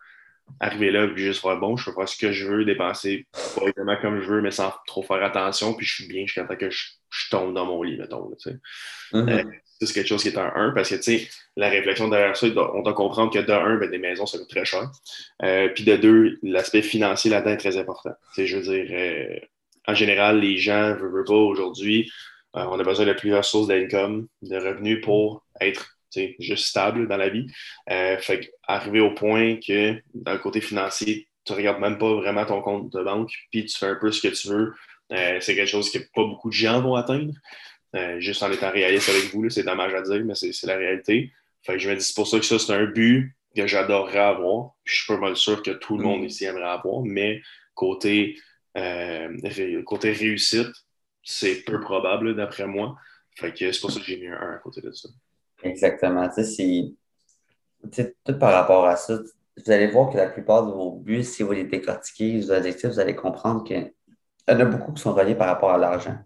arriver 0.59 0.91
là 0.91 1.07
puis 1.07 1.23
juste 1.23 1.41
faire 1.41 1.57
bon, 1.57 1.77
je 1.77 1.85
peux 1.85 1.95
faire 1.95 2.07
ce 2.07 2.17
que 2.17 2.31
je 2.31 2.47
veux, 2.47 2.65
dépenser 2.65 3.27
pas 3.55 3.63
évidemment 3.63 3.97
comme 4.01 4.21
je 4.21 4.27
veux, 4.27 4.41
mais 4.41 4.51
sans 4.51 4.73
trop 4.87 5.03
faire 5.03 5.23
attention, 5.23 5.73
puis 5.73 5.85
je 5.85 5.95
suis 5.95 6.07
bien 6.07 6.25
jusqu'à 6.25 6.43
temps 6.43 6.55
que 6.55 6.69
je, 6.69 6.85
tombe 7.29 7.53
dans 7.53 7.65
mon 7.65 7.83
lit, 7.83 7.97
mettons. 7.97 8.29
tu 8.31 8.49
sais. 8.49 8.57
Mm-hmm. 9.13 9.29
Euh, 9.29 9.51
c'est 9.81 9.93
quelque 9.93 10.07
chose 10.07 10.21
qui 10.21 10.29
est 10.29 10.37
un 10.37 10.51
1 10.53 10.71
parce 10.71 10.89
que 10.89 10.95
tu 10.95 11.03
sais, 11.03 11.27
la 11.55 11.69
réflexion 11.69 12.09
derrière 12.09 12.35
ça, 12.35 12.47
on 12.47 12.81
doit 12.81 12.93
comprendre 12.93 13.31
que 13.31 13.39
de 13.39 13.51
1, 13.51 13.77
ben, 13.77 13.89
des 13.89 13.97
maisons, 13.97 14.25
ça 14.25 14.37
coûte 14.37 14.49
très 14.49 14.65
cher. 14.65 14.91
Euh, 15.43 15.69
puis 15.69 15.83
de 15.83 15.95
2, 15.95 16.39
l'aspect 16.43 16.81
financier 16.81 17.31
là-dedans 17.31 17.51
est 17.51 17.57
très 17.57 17.77
important. 17.77 18.11
Tu 18.33 18.41
sais, 18.41 18.47
je 18.47 18.57
veux 18.57 18.63
dire, 18.63 18.87
euh, 18.91 19.39
en 19.87 19.93
général, 19.93 20.39
les 20.39 20.57
gens 20.57 20.89
ne 20.89 20.95
veulent 20.95 21.23
pas 21.23 21.33
aujourd'hui. 21.33 22.11
on 22.53 22.79
a 22.79 22.83
besoin 22.83 23.05
de 23.05 23.13
plusieurs 23.13 23.45
sources 23.45 23.67
d'income, 23.67 24.27
de 24.41 24.57
revenus 24.57 25.01
pour 25.01 25.45
être 25.61 25.98
juste 26.39 26.65
stable 26.65 27.07
dans 27.07 27.17
la 27.17 27.29
vie. 27.29 27.47
Euh, 27.89 28.17
fait 28.17 28.51
arriver 28.67 28.99
au 28.99 29.13
point 29.13 29.57
que, 29.57 30.01
dans 30.13 30.33
le 30.33 30.39
côté 30.39 30.61
financier, 30.61 31.27
tu 31.45 31.53
ne 31.53 31.57
regardes 31.57 31.79
même 31.79 31.97
pas 31.97 32.13
vraiment 32.13 32.45
ton 32.45 32.61
compte 32.61 32.91
de 32.91 33.03
banque, 33.03 33.31
puis 33.51 33.65
tu 33.65 33.77
fais 33.77 33.87
un 33.87 33.95
peu 33.95 34.11
ce 34.11 34.21
que 34.21 34.33
tu 34.33 34.49
veux. 34.49 34.73
Euh, 35.11 35.37
c'est 35.41 35.55
quelque 35.55 35.69
chose 35.69 35.91
que 35.91 35.99
pas 35.99 36.23
beaucoup 36.23 36.49
de 36.49 36.53
gens 36.53 36.81
vont 36.81 36.95
atteindre. 36.95 37.33
Euh, 37.95 38.19
juste 38.19 38.43
en 38.43 38.51
étant 38.51 38.71
réaliste 38.71 39.09
avec 39.09 39.33
vous, 39.33 39.49
c'est 39.49 39.63
dommage 39.63 39.93
à 39.93 40.01
dire, 40.01 40.23
mais 40.23 40.35
c'est 40.35 40.67
la 40.67 40.77
réalité. 40.77 41.31
Fait 41.63 41.79
je 41.79 41.89
me 41.89 41.95
dis, 41.95 42.03
c'est 42.03 42.15
pour 42.15 42.27
ça 42.27 42.39
que 42.39 42.45
ça, 42.45 42.59
c'est 42.59 42.73
un 42.73 42.85
but 42.85 43.33
que 43.55 43.65
j'adorerais 43.65 44.19
avoir. 44.19 44.75
je 44.83 44.95
suis 44.95 45.07
pas 45.07 45.17
mal 45.17 45.35
sûr 45.35 45.63
que 45.63 45.71
tout 45.71 45.97
le 45.97 46.03
monde 46.03 46.21
mm. 46.21 46.25
ici 46.25 46.45
aimerait 46.45 46.69
avoir, 46.69 47.01
mais 47.03 47.41
côté, 47.73 48.37
côté 49.85 50.11
réussite, 50.11 50.71
c'est 51.23 51.63
peu 51.63 51.79
probable 51.79 52.35
d'après 52.35 52.67
moi. 52.67 52.95
Fait 53.35 53.53
que 53.53 53.71
c'est 53.71 53.79
pour 53.79 53.91
ça 53.91 53.99
que 53.99 54.05
j'ai 54.05 54.17
mis 54.17 54.27
un 54.27 54.37
1 54.39 54.55
à 54.55 54.57
côté 54.57 54.81
de 54.81 54.91
ça. 54.91 55.09
Exactement. 55.63 56.29
Tu 56.29 56.43
sais, 56.43 58.15
tout 58.23 58.37
par 58.39 58.53
rapport 58.53 58.85
à 58.85 58.95
ça, 58.95 59.17
vous 59.17 59.71
allez 59.71 59.87
voir 59.87 60.09
que 60.09 60.17
la 60.17 60.29
plupart 60.29 60.65
de 60.65 60.71
vos 60.71 60.91
buts, 60.91 61.23
si 61.23 61.43
vous 61.43 61.51
les 61.51 61.65
décortiquez, 61.65 62.39
vos 62.39 62.51
objectifs, 62.51 62.89
vous 62.89 62.99
allez 62.99 63.15
comprendre 63.15 63.63
qu'il 63.63 63.93
y 64.47 64.51
en 64.51 64.59
a 64.59 64.65
beaucoup 64.65 64.93
qui 64.93 65.01
sont 65.01 65.13
reliés 65.13 65.35
par 65.35 65.47
rapport 65.47 65.71
à 65.71 65.77
l'argent. 65.77 66.17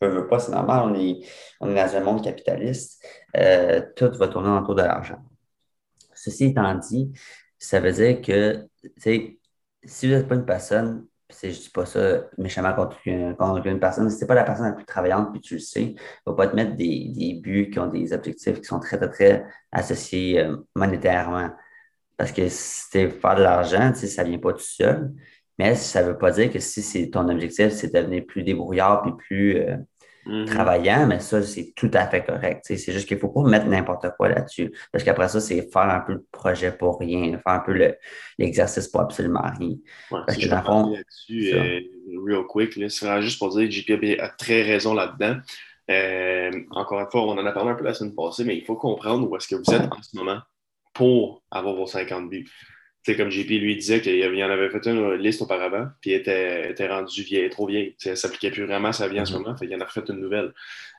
Je 0.00 0.06
veux 0.08 0.26
pas, 0.26 0.38
c'est 0.38 0.52
normal, 0.52 0.82
on 0.84 0.94
est, 0.94 1.20
on 1.60 1.70
est 1.70 1.74
dans 1.74 1.96
un 1.96 2.00
monde 2.00 2.24
capitaliste. 2.24 3.04
Euh, 3.36 3.82
tout 3.96 4.10
va 4.12 4.28
tourner 4.28 4.48
autour 4.48 4.74
de 4.74 4.82
l'argent. 4.82 5.18
Ceci 6.14 6.46
étant 6.46 6.74
dit, 6.74 7.12
ça 7.58 7.80
veut 7.80 7.92
dire 7.92 8.20
que, 8.22 8.66
si 8.96 10.06
vous 10.06 10.14
n'êtes 10.14 10.28
pas 10.28 10.36
une 10.36 10.46
personne 10.46 11.06
je 11.42 11.46
ne 11.48 11.52
dis 11.52 11.70
pas 11.70 11.86
ça 11.86 12.24
méchamment 12.38 12.74
contre 12.74 12.96
une, 13.06 13.36
une 13.64 13.80
personne. 13.80 14.08
Si 14.10 14.18
tu 14.18 14.24
n'es 14.24 14.28
pas 14.28 14.34
la 14.34 14.44
personne 14.44 14.66
la 14.66 14.72
plus 14.72 14.84
travaillante, 14.84 15.32
puis 15.32 15.40
tu 15.40 15.54
le 15.54 15.60
sais, 15.60 15.94
va 16.26 16.34
pas 16.34 16.48
te 16.48 16.56
mettre 16.56 16.76
des, 16.76 17.08
des, 17.08 17.34
buts 17.34 17.70
qui 17.70 17.78
ont 17.78 17.86
des 17.86 18.12
objectifs 18.12 18.60
qui 18.60 18.64
sont 18.64 18.80
très, 18.80 18.96
très, 18.98 19.08
très 19.10 19.46
associés 19.72 20.40
euh, 20.40 20.56
monétairement. 20.74 21.50
Parce 22.16 22.32
que 22.32 22.48
si 22.48 22.90
tu 22.90 23.10
faire 23.10 23.36
de 23.36 23.42
l'argent, 23.42 23.92
ça 23.94 24.24
ne 24.24 24.28
vient 24.28 24.38
pas 24.38 24.52
tout 24.52 24.60
seul. 24.60 25.12
Mais 25.58 25.74
ça 25.74 26.02
veut 26.02 26.16
pas 26.16 26.30
dire 26.30 26.50
que 26.50 26.58
si 26.58 26.82
c'est 26.82 27.10
ton 27.10 27.28
objectif, 27.28 27.70
c'est 27.72 27.88
de 27.88 27.98
devenir 27.98 28.24
plus 28.26 28.42
débrouillard 28.42 29.02
puis 29.02 29.12
plus, 29.18 29.56
euh, 29.58 29.76
Mhm. 30.26 30.44
travaillant, 30.46 31.06
mais 31.06 31.20
ça, 31.20 31.42
c'est 31.42 31.72
tout 31.74 31.90
à 31.94 32.06
fait 32.06 32.24
correct. 32.24 32.60
C'est 32.64 32.92
juste 32.92 33.08
qu'il 33.08 33.16
ne 33.16 33.20
faut 33.20 33.28
pas 33.28 33.42
mettre 33.42 33.66
n'importe 33.66 34.06
quoi 34.16 34.28
là-dessus. 34.28 34.72
Parce 34.92 35.02
qu'après 35.02 35.28
ça, 35.28 35.40
c'est 35.40 35.70
faire 35.70 35.82
un 35.82 36.00
peu 36.00 36.12
le 36.12 36.26
projet 36.30 36.72
pour 36.72 36.98
rien, 36.98 37.38
faire 37.38 37.54
un 37.54 37.60
peu 37.60 37.94
l'exercice 38.38 38.88
pour 38.88 39.00
absolument 39.00 39.42
rien. 39.58 39.76
parce 40.10 40.36
que 40.36 40.46
dans 40.46 40.58
le 40.58 40.62
fond. 40.62 40.90
là-dessus, 40.92 41.54
euh, 41.54 41.80
real 42.26 42.44
quick, 42.46 42.72
c'est 42.90 43.22
juste 43.22 43.38
pour 43.38 43.50
dire 43.56 43.66
que 43.66 43.70
JP 43.70 44.20
a 44.20 44.28
très 44.28 44.62
raison 44.62 44.94
là-dedans. 44.94 45.38
Euh, 45.90 46.50
encore 46.70 47.00
une 47.00 47.10
fois, 47.10 47.22
on 47.22 47.38
en 47.38 47.46
a 47.46 47.52
parlé 47.52 47.70
un 47.70 47.74
peu 47.74 47.84
la 47.84 47.94
semaine 47.94 48.14
passée, 48.14 48.44
mais 48.44 48.56
il 48.56 48.64
faut 48.64 48.76
comprendre 48.76 49.28
où 49.28 49.36
est-ce 49.36 49.48
que 49.48 49.56
vous 49.56 49.74
êtes 49.74 49.90
en 49.90 50.02
ce 50.02 50.16
moment 50.16 50.40
pour 50.94 51.42
avoir 51.50 51.74
vos 51.74 51.86
50 51.86 52.28
buts 52.28 52.48
c'est 53.02 53.16
comme 53.16 53.30
JP 53.30 53.48
lui 53.48 53.76
disait 53.76 54.00
qu'il 54.00 54.24
en 54.44 54.50
avait 54.50 54.68
fait 54.70 54.86
une 54.86 55.14
liste 55.14 55.40
auparavant, 55.42 55.88
puis 56.00 56.12
elle 56.12 56.20
était, 56.20 56.70
était 56.70 56.88
rendue 56.88 57.22
vieille, 57.22 57.48
trop 57.48 57.66
vieille. 57.66 57.96
Elle 58.04 58.12
ne 58.12 58.16
s'appliquait 58.16 58.50
plus 58.50 58.66
vraiment 58.66 58.88
à 58.88 58.92
sa 58.92 59.08
vie 59.08 59.20
en 59.20 59.24
ce 59.24 59.32
mm-hmm. 59.32 59.42
moment, 59.42 59.56
fait 59.56 59.66
il 59.66 59.74
en 59.74 59.80
a 59.80 59.84
refait 59.84 60.02
une 60.08 60.20
nouvelle. 60.20 60.52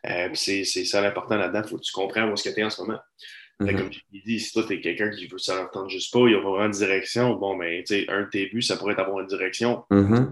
Euh, 0.08 0.30
c'est 0.34 0.64
ça 0.64 1.02
l'important 1.02 1.38
là-dedans, 1.38 1.62
il 1.64 1.70
faut 1.70 1.78
que 1.78 1.84
tu 1.84 1.94
comprennes 1.94 2.30
où 2.30 2.34
est-ce 2.34 2.50
que 2.50 2.54
tu 2.54 2.60
es 2.60 2.64
en 2.64 2.70
ce 2.70 2.82
moment. 2.82 3.00
Mm-hmm. 3.60 3.78
Comme 3.78 3.92
JP 3.94 4.26
dit, 4.26 4.40
si 4.40 4.52
toi, 4.52 4.64
tu 4.68 4.74
es 4.74 4.82
quelqu'un 4.82 5.10
qui 5.12 5.28
veut 5.28 5.38
ça 5.38 5.56
l'entendre 5.56 5.90
juste 5.90 6.12
pas, 6.12 6.20
il 6.22 6.34
n'y 6.34 6.36
a 6.36 6.42
pas 6.42 6.50
vraiment 6.50 6.70
de 6.70 6.74
direction, 6.74 7.36
bon, 7.36 7.56
mais 7.56 7.84
ben, 7.88 8.06
un 8.10 8.22
de 8.24 8.30
tes 8.30 8.48
buts, 8.48 8.64
ça 8.64 8.78
pourrait 8.78 8.94
être 8.94 9.00
avoir 9.00 9.20
une 9.20 9.28
direction. 9.28 9.84
Mm 9.92 10.26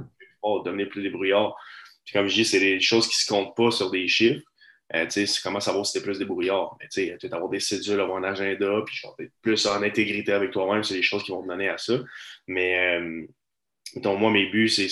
devenir 0.64 0.90
plus 0.90 1.04
débrouillard. 1.04 1.56
Puis 2.06 2.14
comme 2.14 2.28
je 2.28 2.36
dis, 2.36 2.46
c'est 2.46 2.60
des 2.60 2.80
choses 2.80 3.08
qui 3.08 3.16
ne 3.18 3.22
se 3.22 3.28
comptent 3.28 3.56
pas 3.56 3.72
sur 3.72 3.92
des 3.92 4.08
chiffres. 4.08 4.42
Euh, 4.96 5.06
tu 5.06 5.28
sais, 5.28 5.42
comment 5.44 5.60
savoir 5.60 5.86
si 5.86 5.94
t'es 5.94 6.04
plus 6.04 6.18
débrouillard? 6.18 6.76
Mais 6.80 6.88
tu 6.88 7.06
sais, 7.06 7.34
avoir 7.34 7.50
des 7.50 7.60
cédules, 7.60 8.00
avoir 8.00 8.18
un 8.18 8.24
agenda, 8.24 8.82
puis 8.86 8.96
genre, 8.96 9.16
plus 9.42 9.66
en 9.68 9.84
intégrité 9.84 10.32
avec 10.32 10.52
toi-même, 10.52 10.84
c'est 10.84 10.96
des 10.96 11.04
choses 11.04 11.24
qui 11.24 11.32
vont 11.32 11.44
te 11.44 11.48
donner 11.48 11.70
à 11.70 11.78
ça. 11.78 11.94
Mais, 12.48 13.00
euh, 13.00 13.26
donc, 13.98 14.20
moi, 14.20 14.32
mes 14.32 14.48
buts, 14.48 14.70
c'est 14.70 14.88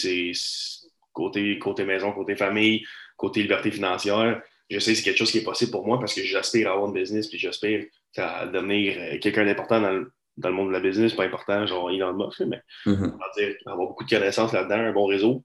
côté, 1.14 1.58
côté 1.58 1.84
maison, 1.84 2.12
côté 2.12 2.36
famille, 2.36 2.86
côté 3.16 3.42
liberté 3.42 3.72
financière. 3.72 4.42
Je 4.70 4.80
sais 4.80 4.92
que 4.92 4.98
c'est 4.98 5.04
quelque 5.04 5.18
chose 5.18 5.32
qui 5.32 5.40
est 5.40 5.44
possible 5.44 5.72
pour 5.72 5.86
moi 5.86 6.00
parce 6.00 6.14
que 6.14 6.22
j'aspire 6.24 6.70
à 6.70 6.74
avoir 6.74 6.88
une 6.88 6.94
business, 6.94 7.28
puis 7.28 7.40
j'aspire 7.40 7.86
à 8.18 8.46
devenir 8.46 8.98
euh, 8.98 9.18
quelqu'un 9.20 9.46
d'important 9.46 9.82
dans 9.82 9.92
le, 9.92 10.12
dans 10.38 10.50
le 10.50 10.56
monde 10.56 10.68
de 10.68 10.74
la 10.74 10.80
business, 10.80 11.14
pas 11.14 11.24
important, 11.24 11.66
genre 11.66 11.90
Elon 11.90 12.14
Musk, 12.14 12.42
mais 12.42 12.62
mm-hmm. 12.86 13.14
on 13.14 13.18
va 13.18 13.32
dire, 13.38 13.56
avoir 13.66 13.88
beaucoup 13.88 14.04
de 14.04 14.10
connaissances 14.10 14.54
là-dedans, 14.54 14.76
un 14.76 14.92
bon 14.92 15.06
réseau, 15.06 15.44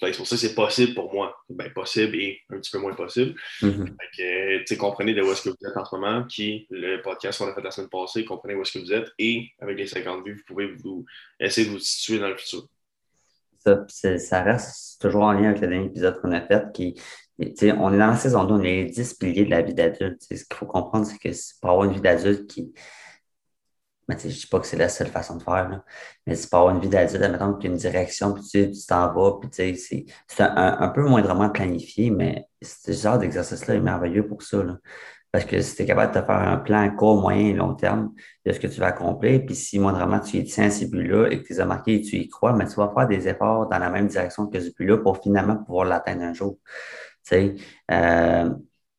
c'est 0.00 0.16
pour 0.16 0.26
ça 0.26 0.36
que 0.36 0.40
c'est 0.40 0.54
possible 0.54 0.94
pour 0.94 1.12
moi. 1.12 1.36
Ben, 1.48 1.72
possible 1.72 2.16
et 2.16 2.40
un 2.50 2.58
petit 2.58 2.70
peu 2.70 2.78
moins 2.78 2.94
possible. 2.94 3.34
Mm-hmm. 3.62 4.76
comprenez 4.76 5.14
de 5.14 5.22
où 5.22 5.30
est-ce 5.30 5.42
que 5.42 5.50
vous 5.50 5.68
êtes 5.68 5.76
en 5.76 5.84
ce 5.84 5.94
moment, 5.94 6.24
qui, 6.24 6.66
le 6.70 7.02
podcast 7.02 7.38
qu'on 7.38 7.50
a 7.50 7.54
fait 7.54 7.62
la 7.62 7.70
semaine 7.70 7.90
passée, 7.90 8.24
comprenez 8.24 8.54
où 8.54 8.62
est-ce 8.62 8.78
que 8.78 8.84
vous 8.84 8.92
êtes 8.92 9.10
et 9.18 9.48
avec 9.60 9.78
les 9.78 9.86
50 9.86 10.24
vues, 10.24 10.36
vous 10.36 10.54
pouvez 10.54 10.74
vous 10.82 11.04
essayer 11.38 11.66
de 11.66 11.72
vous 11.72 11.78
situer 11.78 12.18
dans 12.18 12.28
le 12.28 12.36
futur. 12.36 12.66
Ça, 13.58 14.18
ça 14.18 14.42
reste 14.42 15.00
toujours 15.00 15.22
en 15.22 15.32
lien 15.32 15.50
avec 15.50 15.62
le 15.62 15.68
dernier 15.68 15.86
épisode 15.86 16.20
qu'on 16.20 16.32
a 16.32 16.42
fait 16.42 16.64
qui, 16.74 16.94
on 17.38 17.92
est 17.92 17.98
dans 17.98 18.08
la 18.08 18.16
saison 18.16 18.44
2, 18.44 18.54
on 18.54 18.62
est 18.62 18.84
les 18.84 18.84
10 18.84 19.14
piliers 19.14 19.44
de 19.44 19.50
la 19.50 19.62
vie 19.62 19.74
d'adulte. 19.74 20.22
Ce 20.22 20.34
qu'il 20.34 20.56
faut 20.56 20.66
comprendre, 20.66 21.06
c'est 21.06 21.18
que 21.18 21.34
pour 21.60 21.70
avoir 21.70 21.84
une 21.86 21.92
vie 21.92 22.00
d'adulte 22.00 22.46
qui, 22.46 22.72
mais 24.08 24.16
je 24.18 24.28
ne 24.28 24.32
dis 24.32 24.46
pas 24.46 24.60
que 24.60 24.66
c'est 24.66 24.76
la 24.76 24.88
seule 24.88 25.08
façon 25.08 25.36
de 25.36 25.42
faire, 25.42 25.68
là. 25.68 25.84
mais 26.26 26.34
c'est 26.34 26.50
pas 26.50 26.58
avoir 26.58 26.74
une 26.74 26.80
vie 26.80 26.88
d'adulte, 26.88 27.22
admettons 27.22 27.58
y 27.60 27.66
a 27.66 27.70
une 27.70 27.76
direction, 27.76 28.34
puis 28.34 28.42
tu 28.44 28.86
t'en 28.86 29.12
vas, 29.12 29.38
puis 29.40 29.50
tu 29.50 29.76
sais, 29.76 30.06
c'est 30.26 30.42
un, 30.42 30.76
un, 30.80 30.88
peu 30.88 31.02
moindrement 31.02 31.50
planifié, 31.50 32.10
mais 32.10 32.46
ce 32.62 32.92
genre 32.92 33.18
d'exercice-là 33.18 33.74
est 33.74 33.80
merveilleux 33.80 34.26
pour 34.26 34.42
ça. 34.42 34.62
Là. 34.62 34.78
Parce 35.34 35.46
que 35.46 35.60
si 35.62 35.74
tu 35.74 35.82
es 35.82 35.86
capable 35.86 36.14
de 36.14 36.20
te 36.20 36.24
faire 36.24 36.36
un 36.36 36.58
plan 36.58 36.88
court, 36.94 37.20
moyen 37.20 37.48
et 37.48 37.52
long 37.54 37.74
terme 37.74 38.12
de 38.46 38.52
ce 38.52 38.60
que 38.60 38.68
tu 38.68 38.78
vas 38.78 38.86
accomplir, 38.86 39.44
puis 39.44 39.56
si 39.56 39.80
moindrement 39.80 40.20
tu 40.20 40.36
y 40.36 40.44
tiens 40.44 40.66
à 40.66 40.70
ces 40.70 40.86
buts-là 40.86 41.26
et 41.26 41.42
que 41.42 41.46
tu 41.48 41.54
les 41.54 41.60
as 41.60 41.64
marqués 41.64 41.96
et 41.96 42.00
tu 42.02 42.18
y 42.18 42.28
crois, 42.28 42.52
mais 42.52 42.68
tu 42.68 42.76
vas 42.76 42.92
faire 42.94 43.08
des 43.08 43.26
efforts 43.26 43.68
dans 43.68 43.78
la 43.80 43.90
même 43.90 44.06
direction 44.06 44.46
que 44.46 44.60
ce 44.60 44.70
but-là 44.70 44.98
pour 44.98 45.20
finalement 45.20 45.56
pouvoir 45.56 45.86
l'atteindre 45.86 46.22
un 46.22 46.34
jour. 46.34 46.56
Tu 47.26 47.56
euh, 47.90 48.50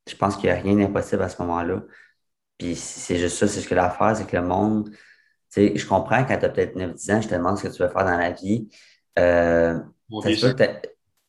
je 0.06 0.16
pense 0.16 0.36
qu'il 0.36 0.50
n'y 0.50 0.56
a 0.56 0.60
rien 0.60 0.76
d'impossible 0.76 1.22
à 1.22 1.30
ce 1.30 1.40
moment-là. 1.40 1.80
Puis 2.58 2.74
c'est 2.74 3.16
juste 3.16 3.38
ça, 3.38 3.46
c'est 3.46 3.60
ce 3.60 3.68
que 3.68 3.74
l'affaire, 3.74 4.16
c'est 4.16 4.26
que 4.26 4.36
le 4.36 4.42
monde, 4.42 4.90
tu 4.90 4.96
sais, 5.48 5.76
je 5.76 5.86
comprends 5.86 6.24
quand 6.24 6.38
tu 6.38 6.44
as 6.44 6.48
peut-être 6.48 6.76
9-10 6.76 7.12
ans, 7.12 7.20
je 7.20 7.28
te 7.28 7.34
demande 7.34 7.58
ce 7.58 7.68
que 7.68 7.72
tu 7.72 7.82
veux 7.82 7.88
faire 7.88 8.04
dans 8.04 8.16
la 8.16 8.32
vie. 8.32 8.68
Euh, 9.18 9.78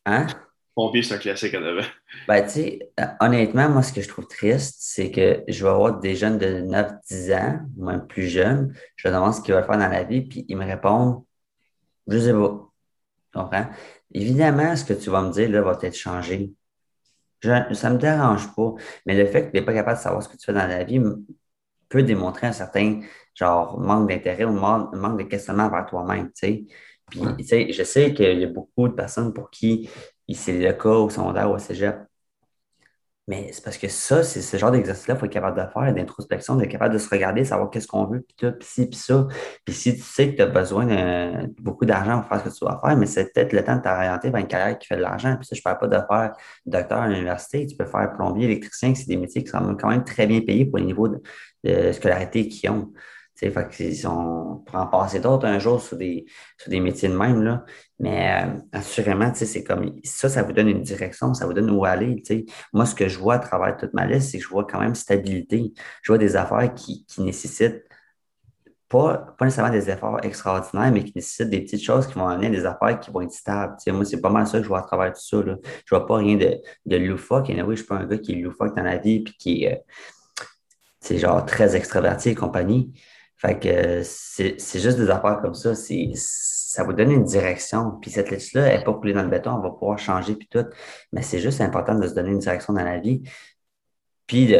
Hein? 0.06 0.26
Pompier, 0.74 1.02
c'est 1.02 1.14
un 1.14 1.18
classique 1.18 1.54
à 1.54 1.60
9 1.60 1.90
Ben, 2.28 2.42
tu 2.44 2.50
sais, 2.50 2.92
honnêtement, 3.20 3.68
moi, 3.68 3.82
ce 3.82 3.92
que 3.92 4.00
je 4.00 4.08
trouve 4.08 4.26
triste, 4.26 4.76
c'est 4.78 5.10
que 5.10 5.42
je 5.48 5.64
vais 5.64 5.70
avoir 5.70 5.98
des 5.98 6.14
jeunes 6.14 6.38
de 6.38 6.60
9-10 6.60 7.34
ans, 7.34 7.60
ou 7.76 7.84
même 7.84 8.06
plus 8.06 8.28
jeunes, 8.28 8.72
je 8.96 9.08
leur 9.08 9.18
demande 9.18 9.34
ce 9.34 9.40
qu'ils 9.40 9.54
veulent 9.54 9.66
faire 9.66 9.78
dans 9.78 9.88
la 9.88 10.04
vie, 10.04 10.22
puis 10.22 10.46
ils 10.48 10.56
me 10.56 10.64
répondent, 10.64 11.24
je 12.06 12.18
sais 12.18 12.32
pas. 12.32 12.70
Tu 13.32 13.38
comprends? 13.38 13.66
Évidemment, 14.14 14.76
ce 14.76 14.84
que 14.84 14.94
tu 14.94 15.10
vas 15.10 15.22
me 15.22 15.32
dire, 15.32 15.50
là, 15.50 15.62
va 15.62 15.74
peut-être 15.74 15.96
changer. 15.96 16.52
Ça 17.42 17.72
ça 17.74 17.90
me 17.90 17.98
dérange 17.98 18.54
pas. 18.54 18.74
Mais 19.06 19.16
le 19.16 19.26
fait 19.26 19.46
que 19.46 19.50
tu 19.50 19.56
n'es 19.56 19.62
pas 19.62 19.74
capable 19.74 19.98
de 19.98 20.02
savoir 20.02 20.22
ce 20.22 20.28
que 20.28 20.36
tu 20.36 20.44
fais 20.44 20.52
dans 20.52 20.66
la 20.66 20.84
vie 20.84 21.00
peut 21.88 22.02
démontrer 22.02 22.48
un 22.48 22.52
certain 22.52 23.00
genre 23.34 23.78
manque 23.78 24.08
d'intérêt 24.08 24.44
ou 24.44 24.52
manque 24.52 25.18
de 25.18 25.22
questionnement 25.24 25.70
vers 25.70 25.86
toi-même, 25.86 26.26
tu 26.26 26.32
sais. 26.34 26.66
Puis, 27.08 27.20
tu 27.38 27.44
sais, 27.44 27.72
je 27.72 27.82
sais 27.84 28.12
qu'il 28.12 28.40
y 28.40 28.44
a 28.44 28.48
beaucoup 28.48 28.88
de 28.88 28.92
personnes 28.94 29.32
pour 29.32 29.50
qui 29.50 29.88
c'est 30.34 30.58
le 30.58 30.72
cas 30.74 30.90
au 30.90 31.08
secondaire 31.08 31.50
ou 31.50 31.54
au 31.54 31.58
cégep. 31.58 32.07
Mais 33.28 33.50
c'est 33.52 33.62
parce 33.62 33.76
que 33.76 33.88
ça, 33.88 34.22
c'est 34.22 34.40
ce 34.40 34.56
genre 34.56 34.70
d'exercice-là 34.70 35.14
qu'il 35.14 35.20
faut 35.20 35.26
être 35.26 35.32
capable 35.32 35.60
de 35.60 35.70
faire, 35.70 35.94
d'introspection, 35.94 36.56
d'être 36.56 36.70
capable 36.70 36.94
de 36.94 36.98
se 36.98 37.10
regarder, 37.10 37.44
savoir 37.44 37.68
qu'est-ce 37.68 37.86
qu'on 37.86 38.06
veut, 38.06 38.22
puis 38.22 38.34
tout, 38.38 38.52
puis 38.58 38.66
ci, 38.66 38.86
puis 38.88 38.98
ça. 38.98 39.26
Puis 39.66 39.74
si 39.74 39.94
tu 39.96 40.00
sais 40.00 40.30
que 40.30 40.36
tu 40.36 40.42
as 40.42 40.46
besoin 40.46 40.86
de 40.86 41.46
beaucoup 41.60 41.84
d'argent 41.84 42.20
pour 42.20 42.28
faire 42.30 42.40
ce 42.40 42.44
que 42.48 42.54
tu 42.54 42.64
dois 42.64 42.80
faire, 42.82 42.96
mais 42.96 43.04
c'est 43.04 43.30
peut-être 43.30 43.52
le 43.52 43.62
temps 43.62 43.76
de 43.76 43.82
t'orienter 43.82 44.30
vers 44.30 44.40
une 44.40 44.46
carrière 44.46 44.78
qui 44.78 44.86
fait 44.86 44.96
de 44.96 45.02
l'argent. 45.02 45.36
Puis 45.36 45.46
ça, 45.46 45.54
je 45.54 45.60
ne 45.60 45.62
parle 45.62 45.78
pas 45.78 45.88
de 45.88 46.06
faire 46.06 46.32
docteur 46.64 47.02
à 47.02 47.08
l'université. 47.08 47.66
Tu 47.66 47.76
peux 47.76 47.84
faire 47.84 48.10
plombier, 48.14 48.46
électricien, 48.46 48.94
c'est 48.94 49.06
des 49.06 49.18
métiers 49.18 49.44
qui 49.44 49.50
sont 49.50 49.76
quand 49.78 49.90
même 49.90 50.04
très 50.04 50.26
bien 50.26 50.40
payés 50.40 50.64
pour 50.64 50.78
le 50.78 50.86
niveau 50.86 51.08
de, 51.08 51.20
de 51.64 51.92
scolarité 51.92 52.48
qu'ils 52.48 52.70
ont. 52.70 52.90
Fait 53.38 53.54
on 54.04 54.56
pourra 54.66 54.82
en 54.82 54.86
passer 54.88 55.20
d'autres 55.20 55.46
un 55.46 55.60
jour 55.60 55.80
sur 55.80 55.96
des, 55.96 56.26
sur 56.56 56.70
des 56.70 56.80
métiers 56.80 57.08
de 57.08 57.16
même, 57.16 57.42
là. 57.42 57.64
mais 58.00 58.44
euh, 58.44 58.58
assurément, 58.72 59.32
c'est 59.32 59.62
comme 59.62 59.94
ça, 60.02 60.28
ça 60.28 60.42
vous 60.42 60.52
donne 60.52 60.68
une 60.68 60.82
direction, 60.82 61.32
ça 61.34 61.46
vous 61.46 61.52
donne 61.52 61.70
où 61.70 61.84
aller. 61.84 62.20
Moi, 62.72 62.84
ce 62.84 62.96
que 62.96 63.06
je 63.06 63.16
vois 63.16 63.34
à 63.34 63.38
travers 63.38 63.76
toute 63.76 63.94
ma 63.94 64.06
liste, 64.06 64.30
c'est 64.30 64.38
que 64.38 64.44
je 64.44 64.48
vois 64.48 64.66
quand 64.66 64.80
même 64.80 64.96
stabilité. 64.96 65.72
Je 66.02 66.10
vois 66.10 66.18
des 66.18 66.34
affaires 66.34 66.74
qui, 66.74 67.06
qui 67.06 67.22
nécessitent 67.22 67.84
pas, 68.88 69.18
pas 69.38 69.44
nécessairement 69.44 69.72
des 69.72 69.88
efforts 69.88 70.18
extraordinaires, 70.24 70.90
mais 70.92 71.04
qui 71.04 71.12
nécessitent 71.14 71.50
des 71.50 71.60
petites 71.60 71.84
choses 71.84 72.08
qui 72.08 72.14
vont 72.14 72.26
amener 72.26 72.50
des 72.50 72.64
affaires 72.66 72.98
qui 72.98 73.12
vont 73.12 73.20
être 73.20 73.30
stables. 73.30 73.76
moi, 73.88 74.04
c'est 74.04 74.20
pas 74.20 74.30
mal 74.30 74.48
ça 74.48 74.58
que 74.58 74.64
je 74.64 74.68
vois 74.68 74.80
à 74.80 74.82
travers 74.82 75.12
tout 75.12 75.20
ça. 75.20 75.42
Là. 75.42 75.56
Je 75.84 75.94
vois 75.94 76.06
pas 76.06 76.16
rien 76.16 76.36
de, 76.36 76.58
de 76.86 76.96
loufoque. 76.96 77.50
Et 77.50 77.62
oui, 77.62 77.76
je 77.76 77.82
suis 77.82 77.86
pas 77.86 77.96
un 77.96 78.06
gars 78.06 78.18
qui 78.18 78.32
est 78.32 78.36
loufoque 78.36 78.74
dans 78.74 78.82
la 78.82 78.96
vie 78.96 79.20
puis 79.20 79.34
qui 79.38 79.64
est 79.64 79.84
euh, 81.12 81.18
genre 81.18 81.44
très 81.46 81.76
extraverti 81.76 82.30
et 82.30 82.34
compagnie. 82.34 82.92
Fait 83.38 83.58
que 83.58 84.02
c'est 84.02 84.80
juste 84.80 84.98
des 84.98 85.10
affaires 85.10 85.40
comme 85.40 85.54
ça. 85.54 85.72
Ça 85.74 86.84
vous 86.84 86.92
donne 86.92 87.12
une 87.12 87.24
direction. 87.24 87.92
Puis 88.00 88.10
cette 88.10 88.30
liste-là 88.30 88.76
n'est 88.76 88.84
pas 88.84 88.92
coulée 88.92 89.12
dans 89.12 89.22
le 89.22 89.28
béton, 89.28 89.52
on 89.52 89.60
va 89.60 89.70
pouvoir 89.70 89.98
changer 89.98 90.34
puis 90.34 90.48
tout. 90.48 90.66
Mais 91.12 91.22
c'est 91.22 91.38
juste 91.38 91.60
important 91.60 91.94
de 91.94 92.06
se 92.06 92.14
donner 92.14 92.30
une 92.30 92.40
direction 92.40 92.72
dans 92.72 92.84
la 92.84 92.98
vie. 92.98 93.22
Puis, 94.26 94.54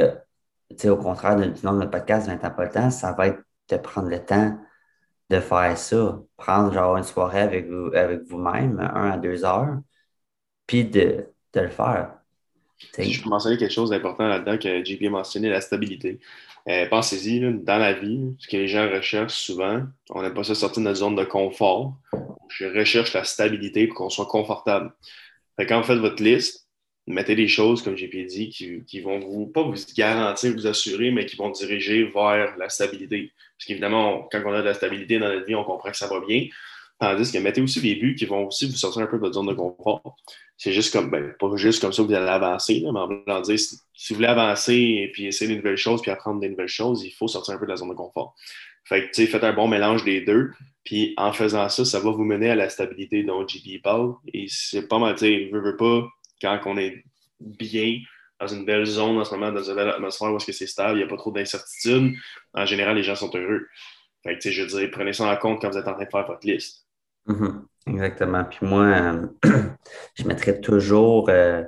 au 0.87 0.97
contraire 0.97 1.37
du 1.37 1.67
nom 1.67 1.73
de 1.73 1.79
notre 1.79 1.91
podcast, 1.91 2.27
20 2.29 2.45
ans 2.45 2.51
pas 2.51 2.65
le 2.65 2.71
temps, 2.71 2.91
ça 2.91 3.13
va 3.13 3.29
être 3.29 3.41
de 3.69 3.77
prendre 3.77 4.09
le 4.09 4.25
temps 4.25 4.59
de 5.31 5.41
faire 5.41 5.77
ça. 5.77 6.21
Prendre 6.37 6.73
genre 6.73 6.97
une 6.97 7.05
soirée 7.05 7.41
avec 7.41 7.69
vous 7.69 7.91
avec 7.95 8.23
vous-même, 8.23 8.81
un 8.81 9.11
à 9.11 9.19
deux 9.19 9.45
heures, 9.45 9.79
puis 10.67 10.85
de, 10.85 11.27
de 11.53 11.61
le 11.61 11.69
faire. 11.69 12.15
Je 12.97 13.23
peux 13.23 13.29
mentionner 13.29 13.57
quelque 13.59 13.73
chose 13.73 13.91
d'important 13.91 14.29
là-dedans 14.29 14.57
que 14.57 14.85
JP 14.85 15.03
a 15.07 15.11
mentionné, 15.11 15.51
la 15.51 15.61
stabilité. 15.61 16.21
Euh, 16.69 16.87
pensez-y, 16.87 17.41
dans 17.41 17.79
la 17.79 17.93
vie, 17.95 18.35
ce 18.39 18.49
que 18.49 18.57
les 18.57 18.69
gens 18.69 18.91
recherchent 18.91 19.39
souvent, 19.39 19.85
on 20.11 20.23
n'aime 20.23 20.35
pas 20.35 20.45
ça 20.45 20.55
sortir 20.55 20.83
de 20.83 20.89
notre 20.89 20.99
zone 20.99 21.17
de 21.17 21.25
confort. 21.25 21.95
Je 22.49 22.67
recherche 22.67 23.13
la 23.13 23.25
stabilité 23.25 23.87
pour 23.87 23.97
qu'on 23.97 24.11
soit 24.11 24.27
confortable. 24.27 24.93
quand 25.59 25.81
vous 25.81 25.87
faites 25.87 25.99
votre 25.99 26.23
liste, 26.23 26.69
mettez 27.07 27.35
des 27.35 27.49
choses, 27.49 27.83
comme 27.83 27.97
j'ai 27.97 28.09
dit, 28.09 28.51
qui, 28.51 28.85
qui, 28.85 29.01
vont 29.01 29.19
vous, 29.19 29.47
pas 29.47 29.63
vous 29.63 29.75
garantir, 29.97 30.53
vous 30.53 30.67
assurer, 30.67 31.11
mais 31.11 31.27
qui 31.27 31.37
vont 31.37 31.51
diriger 31.51 32.05
vers 32.05 32.57
la 32.59 32.69
stabilité. 32.69 33.33
Parce 33.57 33.67
qu'évidemment, 33.67 34.29
quand 34.31 34.43
on 34.45 34.53
a 34.53 34.61
de 34.61 34.67
la 34.67 34.75
stabilité 34.75 35.19
dans 35.19 35.29
notre 35.29 35.47
vie, 35.47 35.55
on 35.55 35.65
comprend 35.65 35.91
que 35.91 35.97
ça 35.97 36.07
va 36.07 36.21
bien. 36.21 36.47
Tandis 36.99 37.31
que 37.31 37.39
mettez 37.39 37.61
aussi 37.61 37.81
des 37.81 37.95
buts 37.95 38.17
qui 38.17 38.25
vont 38.25 38.49
aussi 38.49 38.67
vous 38.67 38.77
sortir 38.77 39.03
un 39.03 39.07
peu 39.07 39.17
de 39.17 39.23
votre 39.23 39.35
zone 39.35 39.47
de 39.47 39.55
confort. 39.55 40.17
C'est 40.57 40.73
juste 40.73 40.93
comme, 40.93 41.11
ben, 41.11 41.33
pas 41.39 41.49
juste 41.55 41.81
comme 41.81 41.93
ça 41.93 42.03
que 42.03 42.09
vous 42.09 42.15
allez 42.15 42.29
avancer, 42.29 42.85
mais 42.93 43.33
en 43.33 43.41
dire, 43.41 43.59
si, 43.59 43.79
vous 44.11 44.17
voulez 44.17 44.27
avancer 44.27 44.75
et 44.75 45.11
puis 45.13 45.27
essayer 45.27 45.49
des 45.49 45.57
nouvelles 45.57 45.77
choses 45.77 46.03
puis 46.03 46.11
apprendre 46.11 46.41
des 46.41 46.49
nouvelles 46.49 46.67
choses, 46.67 47.05
il 47.05 47.13
faut 47.13 47.29
sortir 47.29 47.55
un 47.55 47.59
peu 47.59 47.67
de 47.67 47.71
la 47.71 47.77
zone 47.77 47.91
de 47.91 47.95
confort. 47.95 48.35
Fait 48.85 49.07
que, 49.07 49.15
tu 49.15 49.27
faites 49.29 49.45
un 49.45 49.53
bon 49.53 49.69
mélange 49.69 50.05
des 50.05 50.23
deux. 50.23 50.51
Puis 50.85 51.15
en 51.19 51.33
faisant 51.33 51.69
ça, 51.69 51.85
ça 51.85 52.01
va 52.01 52.11
vous 52.11 52.25
mener 52.25 52.51
à 52.51 52.57
la 52.57 52.69
stabilité 52.69 53.23
dont 53.23 53.47
JP 53.47 53.83
parle. 53.83 54.15
Et 54.33 54.47
c'est 54.49 54.89
pas 54.89 54.99
mal, 54.99 55.15
tu 55.15 55.21
sais, 55.21 55.51
veut, 55.53 55.61
veut 55.61 55.77
pas, 55.77 56.09
quand 56.41 56.59
on 56.67 56.79
est 56.79 57.05
bien 57.39 58.01
dans 58.41 58.49
une 58.49 58.65
belle 58.65 58.87
zone 58.87 59.19
en 59.19 59.25
ce 59.25 59.35
moment, 59.35 59.53
dans 59.53 59.63
une 59.63 59.75
belle 59.75 59.91
atmosphère 59.91 60.33
où 60.33 60.37
est-ce 60.37 60.47
que 60.47 60.53
c'est 60.53 60.67
stable, 60.67 60.95
il 60.95 61.03
n'y 61.03 61.05
a 61.05 61.09
pas 61.09 61.17
trop 61.17 61.31
d'incertitudes, 61.31 62.15
en 62.55 62.67
général, 62.67 62.97
les 62.97 63.03
gens 63.03 63.15
sont 63.15 63.31
heureux. 63.35 63.69
Fait 64.25 64.39
que, 64.39 64.51
je 64.51 64.63
veux 64.63 64.69
dire, 64.69 64.91
prenez 64.91 65.13
ça 65.13 65.31
en 65.31 65.37
compte 65.37 65.61
quand 65.61 65.71
vous 65.71 65.79
êtes 65.79 65.87
en 65.87 65.95
train 65.95 66.05
de 66.05 66.11
faire 66.11 66.27
votre 66.27 66.47
liste. 66.47 66.88
Mhm. 67.29 67.67
exactement. 67.87 68.45
Puis 68.45 68.67
moi, 68.67 68.85
euh, 68.85 69.27
je 70.15 70.25
mettrais 70.25 70.61
toujours 70.61 71.29
euh, 71.29 71.63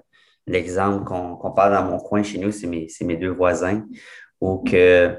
l'exemple 0.46 1.04
qu'on 1.04 1.50
parle 1.52 1.74
dans 1.74 1.84
mon 1.84 1.98
coin 1.98 2.22
chez 2.22 2.38
nous, 2.38 2.50
c'est 2.50 2.66
mes, 2.66 2.88
mes, 3.02 3.16
deux 3.16 3.30
voisins, 3.30 3.84
où 4.40 4.58
que, 4.58 5.16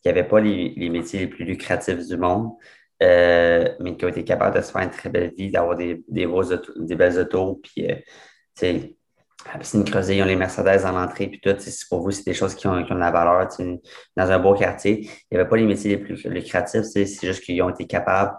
qui 0.00 0.08
n'avaient 0.08 0.24
pas 0.24 0.40
les, 0.40 0.88
métiers 0.88 1.20
les 1.20 1.26
plus 1.26 1.44
lucratifs 1.44 2.06
du 2.06 2.16
monde, 2.16 2.52
euh, 3.02 3.68
mais 3.80 3.96
qui 3.96 4.04
ont 4.04 4.08
été 4.08 4.24
capables 4.24 4.56
de 4.56 4.62
se 4.62 4.70
faire 4.70 4.82
une 4.82 4.90
très 4.90 5.08
belle 5.10 5.32
vie, 5.36 5.50
d'avoir 5.50 5.76
des, 5.76 6.04
des, 6.08 6.28
des, 6.76 6.94
belles 6.94 7.18
autos, 7.18 7.60
puis, 7.62 7.86
tu 7.86 7.94
sais, 8.54 8.96
la 9.52 9.58
piscine 9.58 9.84
creusée, 9.84 10.16
ils 10.16 10.22
ont 10.22 10.26
les 10.26 10.36
Mercedes 10.36 10.84
en 10.84 10.96
entrée, 10.96 11.26
puis 11.26 11.40
tout. 11.40 11.56
Pour 11.90 12.02
vous, 12.02 12.12
c'est 12.12 12.24
des 12.24 12.34
choses 12.34 12.54
qui 12.54 12.68
ont, 12.68 12.84
qui 12.84 12.92
ont 12.92 12.94
de 12.94 13.00
la 13.00 13.10
valeur. 13.10 13.48
Dans 14.16 14.30
un 14.30 14.38
beau 14.38 14.54
quartier, 14.54 15.00
il 15.00 15.08
n'y 15.32 15.40
avait 15.40 15.48
pas 15.48 15.56
les 15.56 15.64
métiers 15.64 15.96
les 15.96 15.98
plus 15.98 16.24
lucratifs, 16.26 16.84
c'est 16.84 17.06
juste 17.06 17.42
qu'ils 17.42 17.60
ont 17.60 17.70
été 17.70 17.86
capables 17.86 18.36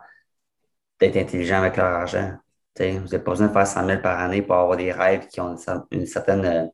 d'être 1.04 1.18
intelligents 1.18 1.60
avec 1.60 1.78
leur 1.78 1.88
argent. 1.88 2.34
vous 2.80 2.86
n'avez 2.86 3.20
pas 3.20 3.32
besoin 3.32 3.48
de 3.48 3.54
faire 3.54 3.68
100 3.68 3.88
000 3.88 4.02
par 4.02 4.20
année 4.20 4.42
pour 4.42 4.56
avoir 4.56 4.78
des 4.78 4.92
rêves 4.92 5.28
qui 5.28 5.42
ont 5.42 5.56
une, 5.92 6.06
certaine 6.06 6.46
euh, 6.46 6.66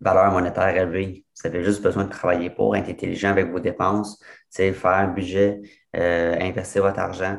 valeur 0.00 0.32
monétaire 0.32 0.76
élevée. 0.76 1.24
Vous 1.40 1.48
avez 1.48 1.64
juste 1.64 1.82
besoin 1.82 2.04
de 2.04 2.10
travailler 2.10 2.50
pour, 2.50 2.76
être 2.76 2.88
intelligent 2.88 3.30
avec 3.30 3.50
vos 3.50 3.60
dépenses, 3.60 4.22
faire 4.52 4.86
un 4.86 5.08
budget, 5.08 5.60
euh, 5.96 6.36
investir 6.40 6.82
votre 6.82 6.98
argent. 6.98 7.38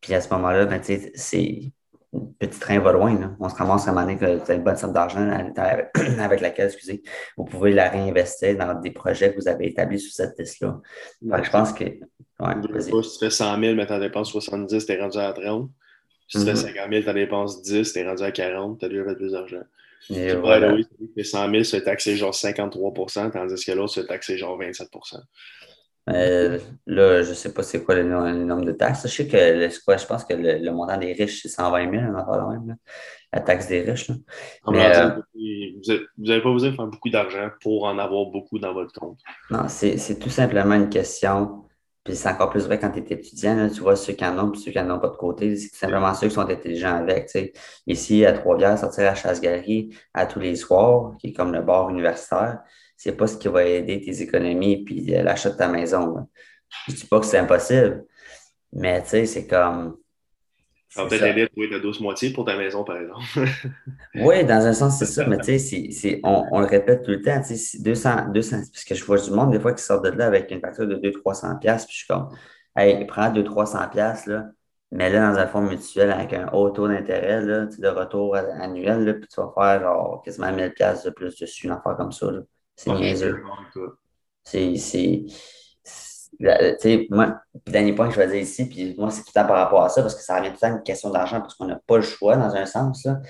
Puis 0.00 0.14
à 0.14 0.20
ce 0.20 0.32
moment-là, 0.34 0.66
ben, 0.66 0.80
c'est 0.82 1.72
petit 2.38 2.58
train 2.58 2.78
va 2.78 2.92
loin. 2.92 3.36
On 3.40 3.48
se 3.48 3.54
ramasse 3.54 3.86
à 3.86 3.90
un 3.90 3.94
moment 3.94 4.06
donné 4.06 4.18
que 4.18 4.24
vous 4.24 4.42
avez 4.42 4.54
une 4.54 4.64
bonne 4.64 4.76
somme 4.76 4.92
d'argent 4.92 5.28
avec 6.18 6.40
laquelle, 6.40 6.66
excusez, 6.66 7.02
vous 7.36 7.44
pouvez 7.44 7.72
la 7.72 7.88
réinvestir 7.88 8.56
dans 8.56 8.74
des 8.80 8.90
projets 8.90 9.32
que 9.32 9.40
vous 9.40 9.48
avez 9.48 9.68
établis 9.68 10.00
sur 10.00 10.12
cette 10.12 10.38
liste-là. 10.38 10.80
je 11.22 11.50
pense 11.50 11.72
que. 11.72 11.84
Ouais, 12.38 12.80
si 12.80 12.90
tu 12.90 13.18
fais 13.18 13.30
100 13.30 13.60
000, 13.60 13.74
mais 13.74 13.86
tu 13.86 13.92
en 13.92 13.98
dépenses 13.98 14.30
70, 14.30 14.84
tu 14.84 14.92
es 14.92 15.00
rendu 15.00 15.18
à 15.18 15.32
30. 15.32 15.70
Si 16.28 16.38
tu 16.38 16.44
fais 16.44 16.56
50 16.56 16.90
000, 16.90 17.02
tu 17.02 17.10
en 17.10 17.14
dépenses 17.14 17.62
10, 17.62 17.92
tu 17.92 17.98
es 17.98 18.06
rendu 18.06 18.22
à 18.22 18.30
40, 18.30 18.78
tu 18.78 18.84
as 18.84 18.88
déjà 18.88 19.04
fait 19.04 19.14
plus 19.14 19.32
d'argent. 19.32 19.62
Et 20.10 20.34
voilà. 20.34 20.74
oui, 20.74 20.86
tu 20.98 21.08
fais 21.14 21.24
100 21.24 21.50
000, 21.50 21.62
tu 21.62 21.64
fais 21.64 21.82
taxer 21.82 22.16
genre 22.16 22.32
53% 22.32 23.30
tandis 23.30 23.64
que 23.64 23.72
l'autre, 23.72 23.94
fais 23.94 24.06
taxer 24.06 24.36
genre 24.36 24.58
27 24.58 24.88
euh, 26.08 26.58
là, 26.86 27.22
je 27.22 27.30
ne 27.30 27.34
sais 27.34 27.52
pas 27.52 27.62
c'est 27.62 27.82
quoi 27.82 27.96
le, 27.96 28.04
nombre 28.04 28.64
de 28.64 28.72
taxes. 28.72 29.02
Je 29.04 29.08
sais 29.08 29.26
que 29.26 29.36
je 29.36 30.06
pense 30.06 30.24
que 30.24 30.34
le, 30.34 30.70
montant 30.70 30.96
des 30.96 31.12
riches, 31.12 31.42
c'est 31.42 31.48
120 31.48 31.90
000, 31.90 31.92
même, 31.92 32.76
la 33.32 33.40
taxe 33.40 33.66
des 33.68 33.82
riches. 33.82 34.10
Mais, 34.68 34.96
euh, 34.96 35.10
vous 35.34 36.24
n'avez 36.24 36.42
pas 36.42 36.52
besoin 36.52 36.70
de 36.70 36.76
faire 36.76 36.86
beaucoup 36.86 37.10
d'argent 37.10 37.48
pour 37.60 37.84
en 37.84 37.98
avoir 37.98 38.26
beaucoup 38.26 38.58
dans 38.58 38.72
votre 38.72 38.92
compte. 38.98 39.18
Non, 39.50 39.66
c'est 39.68 40.18
tout 40.18 40.30
simplement 40.30 40.74
une 40.74 40.88
question. 40.88 41.62
Puis 42.04 42.14
c'est 42.14 42.28
encore 42.28 42.50
plus 42.50 42.66
vrai 42.66 42.78
quand 42.78 42.90
tu 42.92 43.00
es 43.00 43.14
étudiant, 43.14 43.68
tu 43.68 43.80
vois 43.80 43.96
ceux 43.96 44.12
qui 44.12 44.24
en 44.24 44.38
ont 44.38 44.52
et 44.52 44.56
ceux 44.56 44.70
qui 44.70 44.78
n'en 44.78 44.94
ont 44.94 45.00
pas 45.00 45.08
de 45.08 45.16
côté. 45.16 45.56
C'est 45.56 45.74
simplement 45.74 46.14
ceux 46.14 46.28
qui 46.28 46.34
sont 46.34 46.48
intelligents 46.48 46.94
avec. 46.94 47.36
Ici, 47.88 48.24
à 48.24 48.32
Trois-Rivières, 48.32 48.78
sortir 48.78 49.10
à 49.10 49.16
Chasse-Galerie 49.16 49.90
à 50.14 50.26
tous 50.26 50.38
les 50.38 50.54
soirs, 50.54 51.16
qui 51.18 51.28
est 51.28 51.32
comme 51.32 51.52
le 51.52 51.62
bar 51.62 51.90
universitaire, 51.90 52.60
c'est 52.96 53.16
pas 53.16 53.26
ce 53.26 53.36
qui 53.36 53.48
va 53.48 53.64
aider 53.64 54.00
tes 54.00 54.22
économies 54.22 54.84
puis 54.84 55.14
euh, 55.14 55.22
l'achat 55.22 55.50
de 55.50 55.56
ta 55.56 55.68
maison. 55.68 56.28
Je 56.88 56.94
dis 56.94 57.06
pas 57.06 57.20
que 57.20 57.26
c'est 57.26 57.38
impossible, 57.38 58.04
mais 58.72 59.02
tu 59.02 59.10
sais, 59.10 59.26
c'est 59.26 59.46
comme 59.46 59.98
Ça 60.88 61.02
va 61.02 61.08
peut-être 61.08 61.24
aider 61.24 61.42
à 61.42 61.48
trouver 61.48 61.70
ta 61.70 61.78
douce 61.78 62.00
moitié 62.00 62.32
pour 62.32 62.44
ta 62.44 62.56
maison, 62.56 62.84
par 62.84 62.96
exemple. 62.96 63.22
oui, 64.14 64.44
dans 64.44 64.66
un 64.66 64.72
sens, 64.72 64.98
c'est 64.98 65.06
ça, 65.06 65.26
mais 65.26 65.38
tu 65.38 65.58
sais, 65.58 66.20
on, 66.24 66.44
on, 66.50 66.60
le 66.60 66.66
répète 66.66 67.02
tout 67.02 67.12
le 67.12 67.22
temps, 67.22 67.40
tu 67.46 67.56
sais, 67.56 67.78
200, 67.78 68.30
200, 68.32 68.56
parce 68.72 68.84
que 68.84 68.94
je 68.94 69.04
vois 69.04 69.18
du 69.18 69.30
monde 69.30 69.52
des 69.52 69.60
fois 69.60 69.72
qui 69.72 69.82
sort 69.82 70.00
de 70.00 70.08
là 70.08 70.26
avec 70.26 70.50
une 70.50 70.60
facture 70.60 70.86
de 70.86 70.96
200-300$, 70.96 71.58
puis 71.60 71.70
je 71.90 71.96
suis 71.96 72.06
comme, 72.06 72.30
hey, 72.76 73.04
prends 73.06 73.30
200-300$, 73.30 74.28
là, 74.28 74.46
mets-le 74.90 75.18
dans 75.18 75.38
un 75.38 75.46
fonds 75.46 75.62
mutuel 75.62 76.10
avec 76.10 76.32
un 76.32 76.48
haut 76.52 76.70
taux 76.70 76.88
d'intérêt, 76.88 77.42
là, 77.42 77.66
de 77.66 77.88
retour 77.88 78.36
annuel, 78.36 79.04
là, 79.04 79.14
puis 79.14 79.28
tu 79.28 79.40
vas 79.40 79.52
faire 79.54 79.80
genre 79.82 80.22
quasiment 80.24 80.50
1000$ 80.50 81.04
de 81.04 81.10
plus 81.10 81.38
dessus, 81.38 81.66
une 81.66 81.72
affaire 81.72 81.96
comme 81.96 82.12
ça. 82.12 82.26
C'est 82.76 82.92
niaiseux. 82.92 83.42
C'est 84.44 85.26
sais, 86.78 87.06
moi, 87.10 87.40
dernier 87.66 87.94
point 87.94 88.08
que 88.08 88.14
je 88.14 88.20
vais 88.20 88.26
dire 88.28 88.40
ici, 88.40 88.68
puis 88.68 88.94
moi, 88.98 89.10
c'est 89.10 89.22
tout 89.22 89.30
le 89.34 89.40
temps 89.40 89.46
par 89.46 89.56
rapport 89.56 89.82
à 89.82 89.88
ça, 89.88 90.02
parce 90.02 90.14
que 90.14 90.22
ça 90.22 90.36
revient 90.38 90.48
tout 90.50 90.58
le 90.62 90.68
temps 90.68 90.76
une 90.76 90.82
question 90.82 91.10
d'argent, 91.10 91.40
parce 91.40 91.54
qu'on 91.54 91.66
n'a 91.66 91.80
pas 91.86 91.96
le 91.96 92.02
choix 92.02 92.36
dans 92.36 92.54
un 92.54 92.66
sens. 92.66 93.04
Là. 93.04 93.20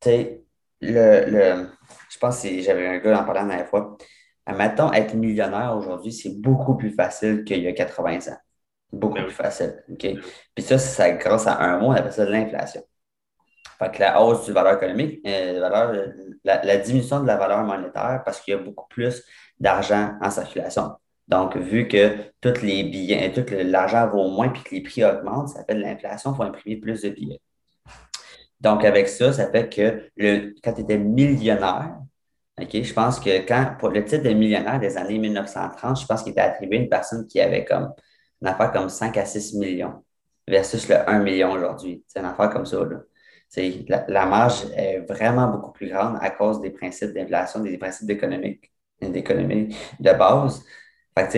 Tu 0.00 0.10
sais, 0.10 0.44
le, 0.80 1.30
le, 1.30 1.68
je 2.10 2.18
pense 2.18 2.42
que 2.42 2.60
j'avais 2.60 2.86
un 2.86 2.98
gars 2.98 3.20
en 3.20 3.24
parlant 3.24 3.42
la 3.42 3.48
dernière 3.48 3.68
fois. 3.68 3.96
Mettons, 4.46 4.92
être 4.92 5.14
millionnaire 5.14 5.74
aujourd'hui, 5.76 6.12
c'est 6.12 6.40
beaucoup 6.40 6.76
plus 6.76 6.90
facile 6.90 7.44
qu'il 7.44 7.62
y 7.62 7.68
a 7.68 7.72
80 7.72 8.32
ans. 8.32 8.36
Beaucoup 8.92 9.14
ben 9.14 9.24
plus 9.24 9.32
facile. 9.34 9.82
OK? 9.90 10.06
Puis 10.54 10.64
ça, 10.64 10.78
c'est 10.78 11.16
grâce 11.16 11.46
à 11.46 11.58
un 11.58 11.78
mot, 11.78 11.86
on 11.86 11.92
appelle 11.92 12.12
ça 12.12 12.24
l'inflation. 12.26 12.82
Fait 13.84 13.90
que 13.90 14.00
la 14.00 14.22
hausse 14.22 14.46
du 14.46 14.52
valeur 14.52 14.76
économique, 14.76 15.20
euh, 15.26 15.60
valeur, 15.60 15.92
la, 16.44 16.64
la, 16.64 16.76
diminution 16.78 17.20
de 17.20 17.26
la 17.26 17.36
valeur 17.36 17.62
monétaire, 17.64 18.22
parce 18.24 18.40
qu'il 18.40 18.54
y 18.54 18.56
a 18.56 18.60
beaucoup 18.60 18.88
plus 18.88 19.22
d'argent 19.60 20.14
en 20.22 20.30
circulation. 20.30 20.92
Donc, 21.28 21.56
vu 21.56 21.86
que 21.86 22.16
tous 22.40 22.62
les 22.62 22.84
billets, 22.84 23.32
tout 23.32 23.44
l'argent 23.50 24.08
vaut 24.08 24.28
moins 24.28 24.48
puis 24.48 24.62
que 24.62 24.74
les 24.74 24.82
prix 24.82 25.04
augmentent, 25.04 25.50
ça 25.50 25.64
fait 25.64 25.74
de 25.74 25.80
l'inflation, 25.80 26.32
il 26.32 26.36
faut 26.36 26.42
imprimer 26.44 26.76
plus 26.76 27.02
de 27.02 27.10
billets. 27.10 27.40
Donc, 28.60 28.84
avec 28.84 29.08
ça, 29.08 29.32
ça 29.32 29.50
fait 29.50 29.68
que 29.68 30.10
le, 30.16 30.54
quand 30.62 30.72
tu 30.72 30.80
étais 30.80 30.98
millionnaire, 30.98 31.96
je 32.58 32.92
pense 32.94 33.20
que 33.20 33.46
quand, 33.46 33.76
pour 33.78 33.90
le 33.90 34.04
titre 34.04 34.24
de 34.24 34.30
millionnaire 34.30 34.80
des 34.80 34.96
années 34.96 35.18
1930, 35.18 36.00
je 36.00 36.06
pense 36.06 36.22
qu'il 36.22 36.32
était 36.32 36.40
attribué 36.40 36.78
à 36.78 36.80
une 36.80 36.88
personne 36.88 37.26
qui 37.26 37.40
avait 37.40 37.64
comme 37.64 37.92
une 38.40 38.48
affaire 38.48 38.72
comme 38.72 38.88
5 38.88 39.14
à 39.18 39.26
6 39.26 39.58
millions 39.58 40.02
versus 40.48 40.88
le 40.88 41.08
1 41.08 41.18
million 41.20 41.52
aujourd'hui. 41.52 42.02
C'est 42.06 42.20
une 42.20 42.26
affaire 42.26 42.48
comme 42.50 42.64
ça. 42.64 42.78
La, 43.56 44.04
la, 44.08 44.26
marge 44.26 44.66
est 44.76 45.00
vraiment 45.00 45.48
beaucoup 45.48 45.72
plus 45.72 45.88
grande 45.88 46.18
à 46.20 46.30
cause 46.30 46.60
des 46.60 46.70
principes 46.70 47.12
d'inflation, 47.12 47.60
des 47.60 47.78
principes 47.78 48.06
d'économique 48.06 48.74
d'économie 49.00 49.76
de 50.00 50.12
base. 50.12 50.64
Fait 51.16 51.28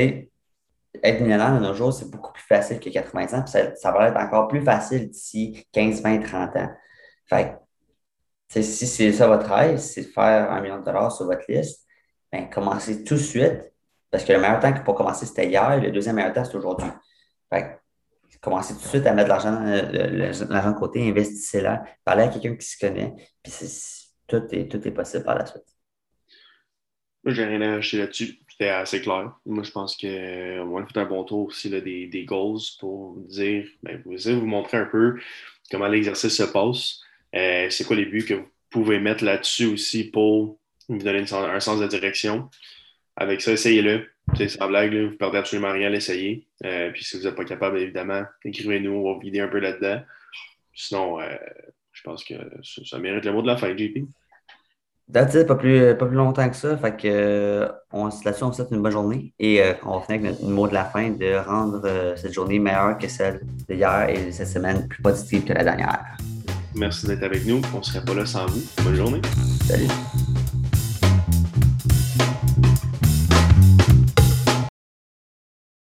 que, 0.95 0.99
être 1.07 1.21
millionnaire 1.21 1.55
de 1.55 1.65
nos 1.65 1.75
jours, 1.75 1.93
c'est 1.93 2.11
beaucoup 2.11 2.33
plus 2.33 2.43
facile 2.43 2.81
que 2.81 2.89
80 2.89 3.39
ans, 3.39 3.43
puis 3.43 3.53
ça, 3.77 3.93
va 3.93 4.09
être 4.09 4.17
encore 4.17 4.49
plus 4.49 4.63
facile 4.63 5.11
d'ici 5.11 5.67
15, 5.73 6.03
20, 6.03 6.21
30 6.21 6.57
ans. 6.57 6.71
Fait 7.29 7.59
que, 8.49 8.63
si 8.63 8.87
c'est 8.87 9.13
ça 9.13 9.27
votre 9.27 9.53
rêve, 9.53 9.79
c'est 9.79 10.03
de 10.03 10.07
faire 10.07 10.51
un 10.51 10.61
million 10.61 10.79
de 10.79 10.85
dollars 10.85 11.13
sur 11.13 11.27
votre 11.27 11.45
liste, 11.49 11.87
ben, 12.33 12.49
commencez 12.49 13.05
tout 13.05 13.15
de 13.15 13.21
suite, 13.21 13.73
parce 14.11 14.25
que 14.25 14.33
le 14.33 14.41
meilleur 14.41 14.61
temps 14.61 14.73
pour 14.85 14.95
commencer, 14.95 15.27
c'était 15.27 15.49
hier, 15.49 15.81
le 15.81 15.91
deuxième 15.91 16.17
meilleur 16.17 16.33
temps, 16.33 16.45
c'est 16.45 16.57
aujourd'hui. 16.57 16.89
Fait 17.53 17.79
commencez 18.47 18.75
tout 18.75 18.83
de 18.83 18.87
suite 18.87 19.07
à 19.07 19.13
mettre 19.13 19.29
l'argent 19.29 19.61
euh, 19.67 19.83
de 19.83 20.79
côté, 20.79 21.09
investissez-là, 21.09 21.83
parlez 22.05 22.23
à 22.23 22.29
quelqu'un 22.29 22.55
qui 22.55 22.65
se 22.65 22.79
connaît, 22.79 23.13
puis 23.43 23.53
tout 24.29 24.43
est, 24.53 24.91
possible 24.93 25.25
par 25.25 25.37
la 25.37 25.47
suite. 25.47 25.65
Moi, 27.25 27.35
j'ai 27.35 27.45
rien 27.45 27.61
à 27.61 27.75
acheter 27.75 27.99
là-dessus. 27.99 28.39
C'était 28.49 28.69
assez 28.69 29.01
clair. 29.01 29.33
Moi, 29.45 29.65
je 29.65 29.71
pense 29.73 29.97
qu'on 29.97 30.07
a 30.77 30.87
fait 30.87 30.99
un 31.01 31.07
bon 31.07 31.25
tour 31.25 31.47
aussi 31.47 31.69
là, 31.69 31.81
des, 31.81 32.25
goals 32.25 32.61
pour 32.79 33.19
dire, 33.23 33.67
ben, 33.83 34.01
vous, 34.05 34.13
vous 34.17 34.47
montrer 34.47 34.77
un 34.77 34.87
peu 34.87 35.19
comment 35.69 35.89
l'exercice 35.89 36.37
se 36.37 36.45
passe. 36.45 37.01
Euh, 37.35 37.69
c'est 37.69 37.85
quoi 37.85 37.97
les 37.97 38.07
buts 38.07 38.25
que 38.25 38.35
vous 38.35 38.49
pouvez 38.71 39.01
mettre 39.01 39.25
là-dessus 39.25 39.67
aussi 39.67 40.05
pour 40.05 40.61
vous 40.89 40.99
donner 40.99 41.25
un 41.33 41.61
sens 41.61 41.81
de 41.81 41.87
direction? 41.89 42.49
Avec 43.17 43.41
ça, 43.41 43.53
essayez-le. 43.53 44.07
C'est 44.37 44.49
sans 44.49 44.69
blague, 44.69 44.93
là, 44.93 45.09
vous 45.09 45.17
perdez 45.17 45.39
absolument 45.39 45.73
rien 45.73 45.87
à 45.87 45.91
l'essayer. 45.91 46.47
Euh, 46.65 46.91
puis 46.91 47.05
si 47.05 47.17
vous 47.17 47.25
n'êtes 47.25 47.37
pas 47.37 47.45
capable, 47.45 47.79
évidemment, 47.79 48.23
écrivez-nous, 48.45 48.91
on 48.91 49.15
va 49.15 49.19
vider 49.21 49.41
un 49.41 49.49
peu 49.49 49.59
là-dedans. 49.59 50.03
Sinon, 50.75 51.21
euh, 51.21 51.25
je 51.93 52.03
pense 52.03 52.23
que 52.23 52.35
ça, 52.63 52.99
mérite 52.99 53.25
le 53.25 53.33
mot 53.33 53.43
de 53.43 53.47
la 53.47 53.57
fin, 53.57 53.75
JP. 53.75 54.07
That's 55.11 55.47
pas 55.47 55.55
plus, 55.55 55.97
pas 55.97 56.07
plus 56.07 56.17
longtemps 56.17 56.49
que 56.51 56.57
ça. 56.57 56.77
Fait 56.77 56.97
que, 56.97 57.07
euh, 57.07 57.69
on, 57.93 58.07
là-dessus, 58.25 58.43
on 58.43 58.49
vous 58.49 58.55
souhaite 58.55 58.73
une 58.73 58.83
bonne 58.83 58.93
journée 58.93 59.33
et 59.39 59.63
euh, 59.63 59.73
on 59.85 60.01
finit 60.01 60.19
avec 60.19 60.23
notre 60.23 60.45
mot 60.45 60.69
de 60.69 60.75
la 60.75 60.85
fin 60.85 61.11
de 61.11 61.37
rendre 61.37 62.15
cette 62.17 62.33
journée 62.33 62.59
meilleure 62.59 62.99
que 62.99 63.09
celle 63.09 63.41
d'hier 63.69 64.09
et 64.11 64.33
cette 64.33 64.49
semaine 64.49 64.87
plus 64.89 65.03
positive 65.03 65.45
que 65.45 65.53
la 65.53 65.65
dernière. 65.65 66.05
Merci 66.75 67.07
d'être 67.07 67.23
avec 67.23 67.47
nous. 67.47 67.63
On 67.73 67.79
ne 67.79 67.83
serait 67.83 68.05
pas 68.05 68.15
là 68.15 68.27
sans 68.27 68.47
vous. 68.47 68.63
Bonne 68.83 68.97
journée. 68.97 69.23
Salut. 69.65 69.89